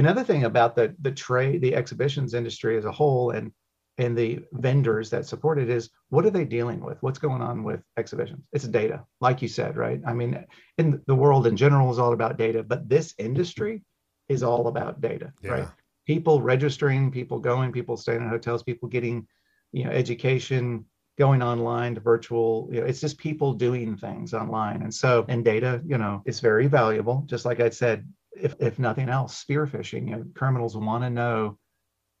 Another 0.00 0.24
thing 0.24 0.44
about 0.44 0.74
the, 0.74 0.94
the 1.00 1.12
trade, 1.12 1.60
the 1.60 1.74
exhibitions 1.74 2.34
industry 2.34 2.76
as 2.76 2.84
a 2.84 2.92
whole, 2.92 3.30
and 3.30 3.52
and 3.98 4.16
the 4.16 4.40
vendors 4.52 5.10
that 5.10 5.26
support 5.26 5.58
it 5.58 5.68
is 5.68 5.90
what 6.08 6.24
are 6.24 6.30
they 6.30 6.44
dealing 6.44 6.80
with? 6.80 6.96
What's 7.02 7.18
going 7.18 7.42
on 7.42 7.62
with 7.64 7.82
exhibitions? 7.98 8.42
It's 8.52 8.66
data, 8.66 9.04
like 9.20 9.42
you 9.42 9.48
said, 9.48 9.76
right? 9.76 10.00
I 10.06 10.14
mean, 10.14 10.42
in 10.78 11.02
the 11.06 11.14
world 11.14 11.46
in 11.46 11.54
general 11.56 11.90
is 11.90 11.98
all 11.98 12.14
about 12.14 12.38
data, 12.38 12.62
but 12.62 12.88
this 12.88 13.14
industry 13.18 13.82
is 14.28 14.42
all 14.42 14.68
about 14.68 15.02
data, 15.02 15.34
yeah. 15.42 15.50
right? 15.50 15.68
people 16.10 16.40
registering, 16.42 17.08
people 17.10 17.38
going, 17.38 17.70
people 17.70 17.96
staying 17.96 18.20
in 18.20 18.28
hotels, 18.28 18.64
people 18.64 18.88
getting, 18.88 19.24
you 19.70 19.84
know, 19.84 19.90
education, 19.90 20.84
going 21.16 21.40
online 21.40 21.94
to 21.94 22.00
virtual. 22.00 22.68
You 22.72 22.80
know, 22.80 22.86
it's 22.86 23.00
just 23.00 23.16
people 23.16 23.52
doing 23.52 23.96
things 23.96 24.34
online. 24.34 24.82
And 24.82 24.92
so, 24.92 25.24
and 25.28 25.44
data, 25.44 25.80
you 25.86 25.98
know, 25.98 26.22
is 26.24 26.40
very 26.40 26.66
valuable. 26.66 27.22
Just 27.26 27.44
like 27.44 27.60
I 27.60 27.70
said, 27.70 28.08
if, 28.32 28.54
if 28.60 28.78
nothing 28.78 29.08
else, 29.08 29.36
spear 29.36 29.66
phishing, 29.66 30.08
you 30.08 30.16
know, 30.16 30.24
criminals 30.34 30.76
want 30.76 31.04
to 31.04 31.10
know 31.10 31.58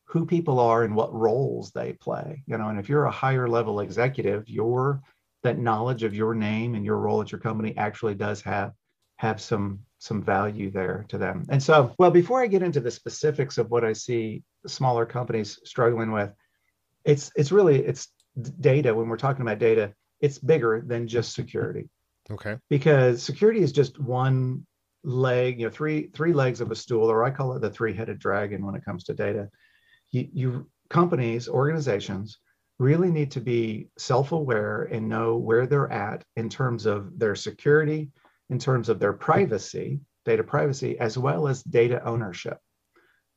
who 0.04 0.26
people 0.26 0.58
are 0.58 0.82
and 0.82 0.94
what 0.94 1.14
roles 1.14 1.70
they 1.70 1.92
play. 1.92 2.42
You 2.46 2.58
know, 2.58 2.68
and 2.68 2.78
if 2.78 2.88
you're 2.88 3.04
a 3.04 3.10
higher 3.10 3.48
level 3.48 3.80
executive, 3.80 4.48
your 4.48 5.00
that 5.42 5.58
knowledge 5.58 6.02
of 6.02 6.14
your 6.14 6.34
name 6.34 6.74
and 6.74 6.84
your 6.84 6.98
role 6.98 7.22
at 7.22 7.32
your 7.32 7.40
company 7.40 7.74
actually 7.76 8.14
does 8.14 8.42
have 8.42 8.72
have 9.16 9.40
some 9.40 9.80
some 9.98 10.22
value 10.22 10.70
there 10.70 11.04
to 11.08 11.18
them. 11.18 11.44
And 11.50 11.62
so, 11.62 11.94
well, 11.98 12.10
before 12.10 12.42
I 12.42 12.46
get 12.46 12.62
into 12.62 12.80
the 12.80 12.90
specifics 12.90 13.58
of 13.58 13.70
what 13.70 13.84
I 13.84 13.92
see 13.92 14.42
smaller 14.66 15.06
companies 15.06 15.60
struggling 15.64 16.10
with, 16.10 16.32
it's 17.04 17.30
it's 17.36 17.52
really 17.52 17.84
it's 17.84 18.08
data. 18.60 18.94
When 18.94 19.08
we're 19.08 19.16
talking 19.16 19.42
about 19.42 19.58
data, 19.58 19.94
it's 20.20 20.38
bigger 20.38 20.82
than 20.84 21.06
just 21.06 21.34
security. 21.34 21.88
Okay. 22.30 22.56
Because 22.68 23.22
security 23.22 23.60
is 23.60 23.72
just 23.72 24.00
one 24.00 24.66
leg, 25.02 25.58
you 25.58 25.66
know, 25.66 25.70
three 25.70 26.08
three 26.14 26.32
legs 26.32 26.60
of 26.60 26.70
a 26.70 26.76
stool, 26.76 27.10
or 27.10 27.24
I 27.24 27.30
call 27.30 27.54
it 27.54 27.60
the 27.60 27.70
three-headed 27.70 28.18
dragon 28.18 28.64
when 28.64 28.74
it 28.74 28.84
comes 28.84 29.04
to 29.04 29.14
data. 29.14 29.48
You, 30.10 30.28
you 30.32 30.70
companies, 30.88 31.48
organizations 31.48 32.38
really 32.78 33.10
need 33.10 33.30
to 33.32 33.40
be 33.40 33.88
self-aware 33.98 34.88
and 34.90 35.08
know 35.08 35.36
where 35.36 35.66
they're 35.66 35.92
at 35.92 36.24
in 36.36 36.48
terms 36.48 36.86
of 36.86 37.18
their 37.18 37.34
security, 37.34 38.10
in 38.48 38.58
terms 38.58 38.88
of 38.88 38.98
their 38.98 39.12
privacy, 39.12 40.00
data 40.24 40.42
privacy, 40.42 40.98
as 40.98 41.16
well 41.18 41.46
as 41.46 41.62
data 41.62 42.02
ownership. 42.04 42.58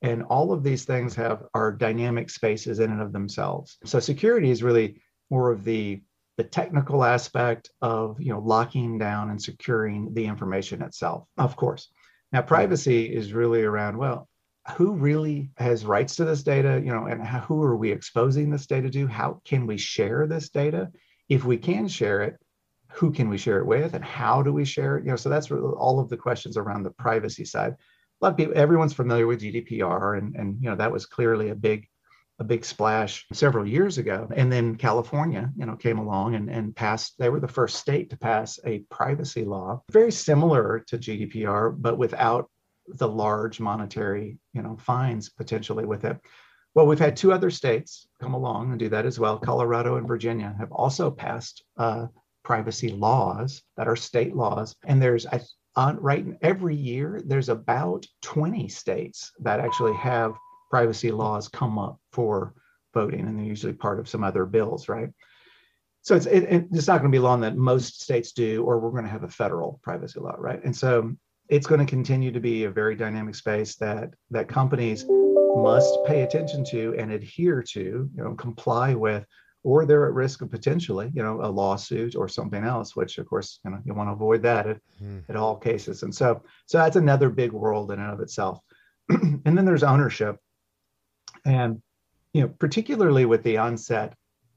And 0.01 0.23
all 0.23 0.51
of 0.51 0.63
these 0.63 0.85
things 0.85 1.15
have 1.15 1.43
are 1.53 1.71
dynamic 1.71 2.29
spaces 2.29 2.79
in 2.79 2.91
and 2.91 3.01
of 3.01 3.13
themselves. 3.13 3.77
So 3.85 3.99
security 3.99 4.49
is 4.49 4.63
really 4.63 5.01
more 5.29 5.51
of 5.51 5.63
the 5.63 6.01
the 6.37 6.43
technical 6.43 7.03
aspect 7.03 7.69
of 7.81 8.19
you 8.19 8.31
know 8.31 8.39
locking 8.39 8.97
down 8.97 9.29
and 9.29 9.41
securing 9.41 10.13
the 10.13 10.25
information 10.25 10.81
itself, 10.81 11.27
of 11.37 11.55
course. 11.55 11.89
Now 12.31 12.41
privacy 12.41 13.05
is 13.05 13.33
really 13.33 13.63
around 13.63 13.97
well, 13.97 14.27
who 14.75 14.93
really 14.93 15.51
has 15.57 15.85
rights 15.85 16.15
to 16.15 16.25
this 16.25 16.43
data, 16.43 16.81
you 16.83 16.91
know, 16.91 17.05
and 17.05 17.25
who 17.25 17.61
are 17.61 17.77
we 17.77 17.91
exposing 17.91 18.49
this 18.49 18.65
data 18.65 18.89
to? 18.89 19.07
How 19.07 19.41
can 19.45 19.67
we 19.67 19.77
share 19.77 20.25
this 20.25 20.49
data? 20.49 20.91
If 21.29 21.45
we 21.45 21.57
can 21.57 21.87
share 21.87 22.21
it, 22.23 22.37
who 22.93 23.11
can 23.11 23.27
we 23.27 23.37
share 23.37 23.59
it 23.59 23.65
with 23.65 23.93
and 23.95 24.03
how 24.03 24.41
do 24.43 24.53
we 24.53 24.63
share 24.63 24.97
it 24.97 25.03
you 25.03 25.09
know 25.09 25.15
so 25.15 25.29
that's 25.29 25.51
all 25.51 25.99
of 25.99 26.09
the 26.09 26.17
questions 26.17 26.57
around 26.57 26.83
the 26.83 26.91
privacy 26.91 27.43
side 27.43 27.71
a 27.73 28.25
lot 28.25 28.31
of 28.31 28.37
people 28.37 28.53
everyone's 28.55 28.93
familiar 28.93 29.25
with 29.25 29.41
gdpr 29.41 30.17
and 30.17 30.35
and 30.35 30.57
you 30.61 30.69
know 30.69 30.75
that 30.75 30.91
was 30.91 31.05
clearly 31.05 31.49
a 31.49 31.55
big 31.55 31.87
a 32.43 32.47
big 32.47 32.65
splash 32.65 33.25
several 33.31 33.65
years 33.65 33.97
ago. 33.97 34.27
And 34.35 34.51
then 34.51 34.75
california 34.75 35.49
you 35.55 35.65
know 35.65 35.75
came 35.75 35.97
along 35.97 36.35
and, 36.35 36.49
and 36.49 36.75
passed 36.75 37.15
they 37.17 37.29
were 37.29 37.39
the 37.39 37.47
first 37.47 37.77
state 37.77 38.09
to 38.09 38.17
pass 38.17 38.59
a 38.65 38.79
privacy 38.91 39.45
law 39.45 39.81
very 39.91 40.11
similar 40.11 40.83
to 40.87 40.97
gdpr 40.97 41.75
but 41.79 41.97
without 41.97 42.49
the 42.87 43.07
large 43.07 43.59
monetary 43.59 44.37
you 44.53 44.61
know 44.61 44.75
fines 44.77 45.29
potentially 45.29 45.85
with 45.85 46.03
it. 46.03 46.17
Well 46.75 46.87
we've 46.87 46.99
had 46.99 47.15
two 47.15 47.31
other 47.31 47.49
states 47.49 48.07
come 48.21 48.33
along 48.33 48.71
and 48.71 48.79
do 48.79 48.89
that 48.89 49.05
as 49.05 49.17
well. 49.19 49.37
Colorado 49.37 49.95
and 49.95 50.07
virginia 50.07 50.53
have 50.59 50.71
also 50.71 51.09
passed 51.09 51.63
uh, 51.77 52.07
privacy 52.43 52.89
laws 52.89 53.63
that 53.77 53.87
are 53.87 53.95
state 53.95 54.35
laws. 54.35 54.75
And 54.85 55.01
there's, 55.01 55.25
I, 55.25 55.41
on, 55.75 55.97
right 55.97 56.25
every 56.41 56.75
year, 56.75 57.21
there's 57.25 57.49
about 57.49 58.05
20 58.21 58.67
states 58.67 59.31
that 59.39 59.59
actually 59.59 59.95
have 59.95 60.33
privacy 60.73 61.11
laws 61.11 61.47
come 61.47 61.77
up 61.77 61.99
for 62.11 62.55
voting, 62.95 63.27
and 63.27 63.37
they're 63.37 63.45
usually 63.45 63.73
part 63.73 63.99
of 63.99 64.09
some 64.09 64.23
other 64.23 64.43
bills, 64.43 64.89
right? 64.89 65.09
So 66.01 66.15
it's 66.15 66.25
it, 66.25 66.65
it's 66.71 66.87
not 66.87 66.99
going 66.99 67.11
to 67.11 67.15
be 67.15 67.19
long 67.19 67.41
that 67.41 67.55
most 67.55 68.01
states 68.01 68.31
do, 68.31 68.63
or 68.63 68.79
we're 68.79 68.89
going 68.89 69.03
to 69.03 69.09
have 69.11 69.23
a 69.23 69.29
federal 69.29 69.79
privacy 69.83 70.19
law, 70.19 70.33
right? 70.39 70.63
And 70.63 70.75
so 70.75 71.13
it's 71.47 71.67
going 71.67 71.79
to 71.79 71.85
continue 71.85 72.31
to 72.31 72.39
be 72.39 72.63
a 72.63 72.71
very 72.71 72.95
dynamic 72.95 73.35
space 73.35 73.75
that 73.75 74.15
that 74.31 74.47
companies 74.47 75.05
must 75.55 75.93
pay 76.07 76.23
attention 76.23 76.65
to 76.71 76.95
and 76.97 77.11
adhere 77.11 77.61
to, 77.73 77.79
you 77.79 78.23
know, 78.23 78.33
comply 78.33 78.95
with 78.95 79.27
or 79.63 79.85
they're 79.85 80.07
at 80.07 80.13
risk 80.13 80.41
of 80.41 80.49
potentially, 80.49 81.11
you 81.13 81.21
know, 81.21 81.39
a 81.43 81.49
lawsuit 81.61 82.15
or 82.15 82.27
something 82.27 82.63
else, 82.63 82.95
which 82.95 83.19
of 83.19 83.27
course, 83.27 83.59
you 83.63 83.69
know, 83.69 83.79
you 83.85 83.93
want 83.93 84.09
to 84.09 84.13
avoid 84.13 84.41
that 84.41 84.65
at, 84.67 84.77
mm. 85.01 85.23
at 85.29 85.35
all 85.35 85.55
cases. 85.55 86.01
And 86.01 86.13
so, 86.13 86.41
so 86.65 86.79
that's 86.79 86.95
another 86.95 87.29
big 87.29 87.51
world 87.51 87.91
in 87.91 87.99
and 87.99 88.11
of 88.11 88.19
itself. 88.21 88.59
and 89.09 89.55
then 89.57 89.65
there's 89.65 89.83
ownership. 89.83 90.37
And, 91.45 91.81
you 92.33 92.41
know, 92.41 92.47
particularly 92.47 93.25
with 93.25 93.43
the 93.43 93.57
onset 93.57 94.15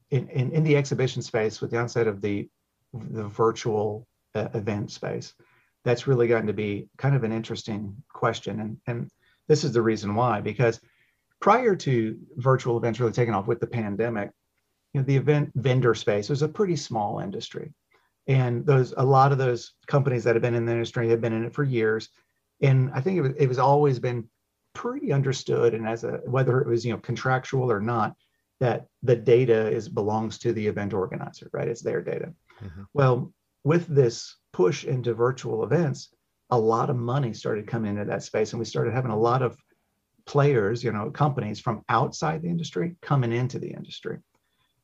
in, 0.09 0.27
in, 0.29 0.51
in 0.51 0.63
the 0.63 0.77
exhibition 0.77 1.21
space, 1.21 1.61
with 1.61 1.71
the 1.71 1.79
onset 1.79 2.07
of 2.07 2.21
the, 2.21 2.49
the 2.93 3.27
virtual 3.27 4.07
uh, 4.35 4.47
event 4.53 4.91
space, 4.91 5.33
that's 5.83 6.07
really 6.07 6.27
gotten 6.27 6.47
to 6.47 6.53
be 6.53 6.89
kind 6.97 7.15
of 7.15 7.23
an 7.23 7.31
interesting 7.31 7.95
question. 8.11 8.59
And, 8.59 8.77
and 8.87 9.09
this 9.47 9.63
is 9.63 9.73
the 9.73 9.81
reason 9.81 10.15
why, 10.15 10.41
because 10.41 10.79
prior 11.39 11.75
to 11.75 12.17
virtual 12.35 12.77
events 12.77 12.99
really 12.99 13.11
taking 13.11 13.33
off 13.33 13.47
with 13.47 13.59
the 13.59 13.67
pandemic, 13.67 14.31
you 14.93 15.01
know, 15.01 15.05
the 15.05 15.15
event 15.15 15.51
vendor 15.55 15.93
space 15.93 16.29
was 16.29 16.41
a 16.41 16.47
pretty 16.47 16.75
small 16.75 17.19
industry. 17.19 17.73
And 18.27 18.65
those 18.65 18.93
a 18.97 19.05
lot 19.05 19.31
of 19.31 19.37
those 19.37 19.73
companies 19.85 20.23
that 20.25 20.35
have 20.35 20.41
been 20.41 20.55
in 20.55 20.65
the 20.65 20.73
industry 20.73 21.09
have 21.09 21.21
been 21.21 21.33
in 21.33 21.45
it 21.45 21.53
for 21.53 21.63
years. 21.63 22.09
And 22.61 22.91
I 22.93 23.01
think 23.01 23.17
it 23.17 23.21
was 23.21 23.31
it 23.37 23.47
was 23.47 23.59
always 23.59 23.99
been 23.99 24.27
pretty 24.77 25.11
understood 25.11 25.73
and 25.73 25.87
as 25.87 26.03
a 26.03 26.21
whether 26.25 26.61
it 26.61 26.67
was 26.67 26.85
you 26.85 26.93
know 26.93 26.99
contractual 26.99 27.71
or 27.71 27.81
not, 27.81 28.15
that 28.59 28.87
the 29.03 29.15
data 29.15 29.69
is 29.69 29.89
belongs 29.89 30.37
to 30.39 30.53
the 30.53 30.65
event 30.65 30.93
organizer, 30.93 31.49
right? 31.51 31.67
It's 31.67 31.81
their 31.81 32.01
data. 32.01 32.33
Mm-hmm. 32.63 32.83
Well, 32.93 33.33
with 33.63 33.87
this 33.87 34.37
push 34.53 34.85
into 34.85 35.13
virtual 35.13 35.63
events, 35.63 36.09
a 36.49 36.57
lot 36.57 36.89
of 36.89 36.95
money 36.95 37.33
started 37.33 37.67
coming 37.67 37.91
into 37.91 38.05
that 38.05 38.23
space, 38.23 38.53
and 38.53 38.59
we 38.59 38.65
started 38.65 38.93
having 38.93 39.11
a 39.11 39.19
lot 39.19 39.41
of 39.41 39.57
players, 40.25 40.83
you 40.83 40.91
know, 40.91 41.09
companies 41.09 41.59
from 41.59 41.83
outside 41.89 42.41
the 42.41 42.49
industry 42.49 42.95
coming 43.01 43.33
into 43.33 43.59
the 43.59 43.71
industry 43.71 44.19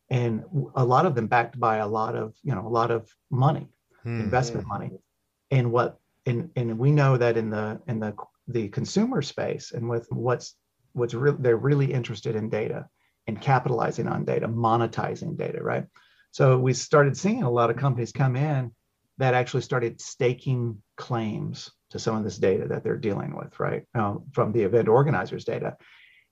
and 0.10 0.44
a 0.76 0.86
lot 0.86 1.06
of 1.06 1.16
them 1.16 1.28
backed 1.28 1.60
by 1.60 1.78
a 1.78 1.88
lot 1.88 2.16
of 2.16 2.36
you 2.44 2.54
know 2.54 2.66
a 2.66 2.70
lot 2.70 2.92
of 2.92 3.10
money 3.32 3.68
hmm. 4.04 4.22
investment 4.22 4.68
money 4.68 4.92
and 5.52 5.72
what 5.72 6.00
and 6.26 6.50
and 6.56 6.78
we 6.78 6.92
know 6.92 7.18
that 7.18 7.36
in 7.38 7.50
the 7.50 7.82
in 7.88 8.00
the 8.00 8.14
the 8.48 8.70
consumer 8.70 9.22
space 9.22 9.72
and 9.72 9.88
with 9.88 10.08
what's 10.10 10.56
what's 10.94 11.14
really 11.14 11.38
they're 11.40 11.58
really 11.58 11.92
interested 11.92 12.36
in 12.36 12.50
data 12.50 12.86
and 13.28 13.42
capitalizing 13.42 14.08
on 14.08 14.26
data 14.26 14.48
monetizing 14.48 15.38
data 15.38 15.62
right? 15.62 15.86
So 16.32 16.58
we 16.58 16.74
started 16.74 17.16
seeing 17.16 17.44
a 17.44 17.50
lot 17.50 17.70
of 17.70 17.78
companies 17.78 18.12
come 18.12 18.36
in 18.36 18.72
that 19.20 19.34
actually 19.34 19.62
started 19.62 20.02
staking 20.02 20.82
claims 20.98 21.72
to 21.92 22.00
some 22.00 22.16
of 22.16 22.24
this 22.24 22.38
data 22.38 22.68
that 22.68 22.84
they're 22.84 22.98
dealing 22.98 23.36
with 23.36 23.60
right? 23.60 23.84
Um, 23.96 24.24
from 24.34 24.52
the 24.52 24.64
event 24.64 24.88
organizers 24.88 25.46
data. 25.46 25.78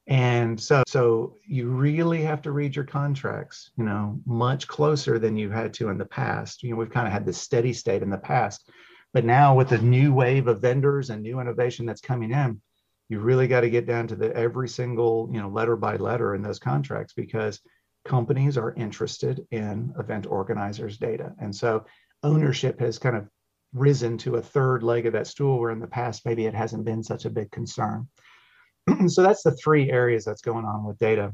And 0.08 0.60
so 0.60 0.84
so 0.88 1.38
you 1.46 1.70
really 1.70 2.24
have 2.24 2.42
to 2.42 2.52
read 2.52 2.76
your 2.76 2.86
contracts 2.86 3.72
you 3.78 3.86
know 3.86 4.20
much 4.26 4.68
closer 4.68 5.18
than 5.20 5.38
you 5.38 5.50
had 5.50 5.74
to 5.76 5.90
in 5.90 5.98
the 5.98 6.06
past. 6.06 6.64
You 6.64 6.72
know 6.72 6.76
we've 6.76 6.92
kind 6.92 7.08
of 7.08 7.14
had 7.14 7.26
this 7.26 7.38
steady 7.38 7.72
state 7.72 8.02
in 8.02 8.10
the 8.10 8.18
past 8.18 8.70
but 9.14 9.26
now 9.26 9.56
with 9.56 9.70
the 9.70 9.78
new 9.78 10.14
wave 10.14 10.48
of 10.48 10.62
vendors 10.62 11.10
and 11.10 11.22
new 11.22 11.40
innovation 11.40 11.86
that's 11.86 12.02
coming 12.02 12.32
in 12.32 12.62
you 13.10 13.20
really 13.20 13.48
got 13.48 13.62
to 13.62 13.70
get 13.70 13.86
down 13.86 14.08
to 14.08 14.16
the 14.16 14.34
every 14.36 14.70
single 14.70 15.30
you 15.32 15.42
know 15.42 15.50
letter 15.50 15.76
by 15.76 15.96
letter 15.98 16.36
in 16.36 16.42
those 16.42 16.60
contracts 16.60 17.14
because 17.14 17.60
companies 18.06 18.58
are 18.58 18.74
interested 18.74 19.46
in 19.52 19.94
event 20.00 20.26
organizers 20.28 20.98
data 20.98 21.34
and 21.40 21.56
so 21.56 21.86
ownership 22.24 22.80
has 22.80 23.00
kind 23.00 23.16
of 23.16 23.28
risen 23.74 24.18
to 24.18 24.36
a 24.36 24.42
third 24.42 24.84
leg 24.84 25.06
of 25.06 25.14
that 25.14 25.28
stool 25.28 25.60
where 25.60 25.72
in 25.72 25.80
the 25.80 25.88
past 25.88 26.26
maybe 26.26 26.46
it 26.46 26.54
hasn't 26.54 26.86
been 26.86 27.04
such 27.04 27.26
a 27.26 27.30
big 27.30 27.50
concern. 27.52 28.08
so 29.08 29.24
that's 29.24 29.44
the 29.44 29.52
three 29.52 29.90
areas 29.90 30.26
that's 30.26 30.42
going 30.42 30.66
on 30.66 30.84
with 30.86 30.98
data 30.98 31.34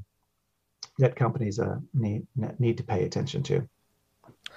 that 1.00 1.16
companies 1.16 1.60
uh, 1.60 1.78
need 1.94 2.26
need 2.60 2.78
to 2.78 2.84
pay 2.84 3.04
attention 3.04 3.44
to. 3.44 3.68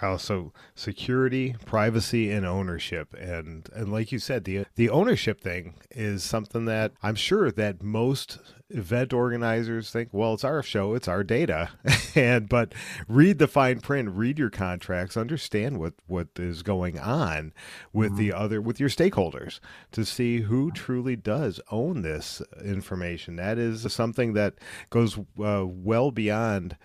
How 0.00 0.16
so 0.16 0.54
security, 0.74 1.56
privacy, 1.66 2.30
and 2.30 2.46
ownership. 2.46 3.12
And 3.12 3.68
and 3.74 3.92
like 3.92 4.12
you 4.12 4.18
said, 4.18 4.44
the 4.44 4.64
the 4.74 4.88
ownership 4.88 5.42
thing 5.42 5.74
is 5.90 6.22
something 6.22 6.64
that 6.64 6.92
I'm 7.02 7.16
sure 7.16 7.50
that 7.50 7.82
most 7.82 8.38
event 8.70 9.12
organizers 9.12 9.90
think, 9.90 10.08
well, 10.12 10.32
it's 10.32 10.44
our 10.44 10.62
show, 10.62 10.94
it's 10.94 11.06
our 11.06 11.22
data. 11.22 11.68
and 12.14 12.48
but 12.48 12.72
read 13.08 13.38
the 13.38 13.46
fine 13.46 13.80
print, 13.80 14.08
read 14.08 14.38
your 14.38 14.48
contracts, 14.48 15.18
understand 15.18 15.78
what 15.78 15.92
what 16.06 16.28
is 16.36 16.62
going 16.62 16.98
on 16.98 17.52
with 17.92 18.12
mm-hmm. 18.12 18.20
the 18.20 18.32
other 18.32 18.58
with 18.62 18.80
your 18.80 18.88
stakeholders 18.88 19.60
to 19.92 20.06
see 20.06 20.40
who 20.40 20.70
truly 20.70 21.14
does 21.14 21.60
own 21.70 22.00
this 22.00 22.40
information. 22.64 23.36
That 23.36 23.58
is 23.58 23.92
something 23.92 24.32
that 24.32 24.54
goes 24.88 25.18
uh, 25.18 25.66
well 25.66 26.10
beyond 26.10 26.78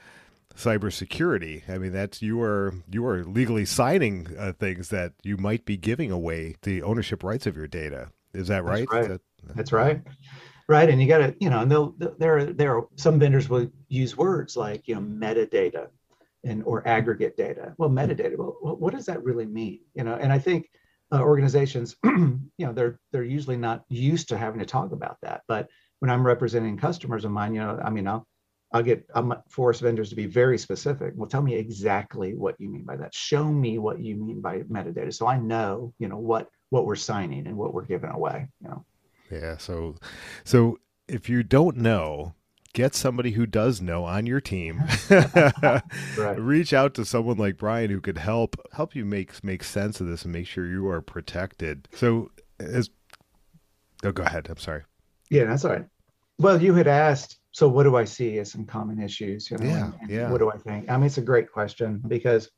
cybersecurity. 0.55 1.69
I 1.69 1.77
mean, 1.77 1.91
that's 1.91 2.21
you 2.21 2.41
are 2.41 2.73
you 2.91 3.05
are 3.05 3.23
legally 3.23 3.65
signing 3.65 4.27
uh, 4.37 4.53
things 4.53 4.89
that 4.89 5.13
you 5.23 5.37
might 5.37 5.65
be 5.65 5.77
giving 5.77 6.11
away 6.11 6.55
the 6.61 6.81
ownership 6.81 7.23
rights 7.23 7.45
of 7.45 7.55
your 7.55 7.67
data. 7.67 8.11
Is 8.33 8.47
that 8.47 8.63
right? 8.63 8.87
That's 8.91 8.93
right. 8.93 9.07
That, 9.09 9.55
that's 9.55 9.71
right. 9.71 10.01
Right, 10.67 10.89
and 10.89 10.99
you 10.99 11.07
got 11.07 11.19
to, 11.19 11.35
you 11.39 11.51
know, 11.51 11.59
and 11.59 11.71
they'll 11.71 11.93
there 12.17 12.37
are 12.37 12.45
there 12.45 12.77
are 12.77 12.87
some 12.95 13.19
vendors 13.19 13.47
will 13.49 13.69
use 13.87 14.17
words 14.17 14.57
like 14.57 14.87
you 14.87 14.95
know 14.95 15.01
metadata 15.01 15.89
and 16.43 16.63
or 16.65 16.87
aggregate 16.87 17.37
data. 17.37 17.73
Well, 17.77 17.89
metadata. 17.89 18.35
Well, 18.37 18.55
what 18.61 18.93
does 18.93 19.05
that 19.05 19.23
really 19.23 19.45
mean? 19.45 19.81
You 19.93 20.03
know, 20.03 20.15
and 20.15 20.33
I 20.33 20.39
think 20.39 20.69
uh, 21.11 21.19
organizations, 21.19 21.95
you 22.03 22.49
know, 22.57 22.73
they're 22.73 22.99
they're 23.11 23.23
usually 23.23 23.57
not 23.57 23.83
used 23.89 24.29
to 24.29 24.37
having 24.37 24.59
to 24.59 24.65
talk 24.65 24.91
about 24.91 25.17
that. 25.21 25.41
But 25.47 25.69
when 25.99 26.09
I'm 26.09 26.25
representing 26.25 26.77
customers 26.77 27.25
of 27.25 27.31
mine, 27.31 27.53
you 27.53 27.61
know, 27.61 27.79
I 27.83 27.89
mean, 27.91 28.07
I'll 28.07 28.27
I'll 28.75 28.83
get 28.83 29.07
um, 29.15 29.31
I'm 29.31 29.41
force 29.47 29.79
vendors 29.79 30.09
to 30.09 30.17
be 30.17 30.25
very 30.25 30.57
specific. 30.57 31.13
Well, 31.15 31.29
tell 31.29 31.41
me 31.41 31.55
exactly 31.55 32.35
what 32.35 32.59
you 32.59 32.67
mean 32.67 32.83
by 32.83 32.97
that. 32.97 33.15
Show 33.15 33.45
me 33.45 33.77
what 33.77 34.01
you 34.01 34.17
mean 34.17 34.41
by 34.41 34.63
metadata, 34.63 35.13
so 35.13 35.27
I 35.27 35.37
know 35.37 35.93
you 35.97 36.09
know 36.09 36.17
what 36.17 36.49
what 36.71 36.85
we're 36.85 36.97
signing 36.97 37.47
and 37.47 37.55
what 37.55 37.73
we're 37.73 37.85
giving 37.85 38.09
away. 38.09 38.49
You 38.59 38.67
know. 38.67 38.85
Yeah. 39.31 39.55
So, 39.55 39.95
so 40.43 40.77
if 41.07 41.29
you 41.29 41.41
don't 41.41 41.77
know, 41.77 42.33
get 42.73 42.95
somebody 42.95 43.31
who 43.31 43.45
does 43.45 43.81
know 43.81 44.03
on 44.03 44.25
your 44.25 44.41
team. 44.41 44.83
right. 45.09 45.81
Reach 46.35 46.73
out 46.73 46.95
to 46.95 47.05
someone 47.05 47.37
like 47.37 47.55
Brian 47.55 47.89
who 47.89 48.01
could 48.01 48.17
help 48.17 48.57
help 48.73 48.93
you 48.93 49.05
make 49.05 49.41
make 49.41 49.63
sense 49.63 50.01
of 50.01 50.07
this 50.07 50.23
and 50.25 50.33
make 50.33 50.47
sure 50.47 50.67
you 50.67 50.85
are 50.89 51.01
protected. 51.01 51.87
So, 51.93 52.29
as 52.59 52.89
oh, 54.03 54.11
go 54.11 54.23
ahead. 54.23 54.47
I'm 54.49 54.57
sorry. 54.57 54.83
Yeah, 55.29 55.45
that's 55.45 55.63
all 55.63 55.71
right. 55.71 55.85
Well, 56.39 56.61
you 56.61 56.73
had 56.73 56.87
asked 56.87 57.39
so 57.55 57.69
what 57.69 57.83
do 57.83 57.95
I 57.95 58.03
see 58.03 58.37
as 58.39 58.51
some 58.51 58.65
common 58.65 59.01
issues? 59.01 59.49
You 59.49 59.57
know, 59.57 59.65
yeah, 59.65 59.91
and, 60.01 60.09
yeah. 60.09 60.29
What 60.29 60.39
do 60.39 60.51
I 60.51 60.57
think? 60.57 60.89
I 60.89 60.97
mean, 60.97 61.05
it's 61.05 61.19
a 61.19 61.21
great 61.21 61.49
question 61.49 62.01
because 62.05 62.49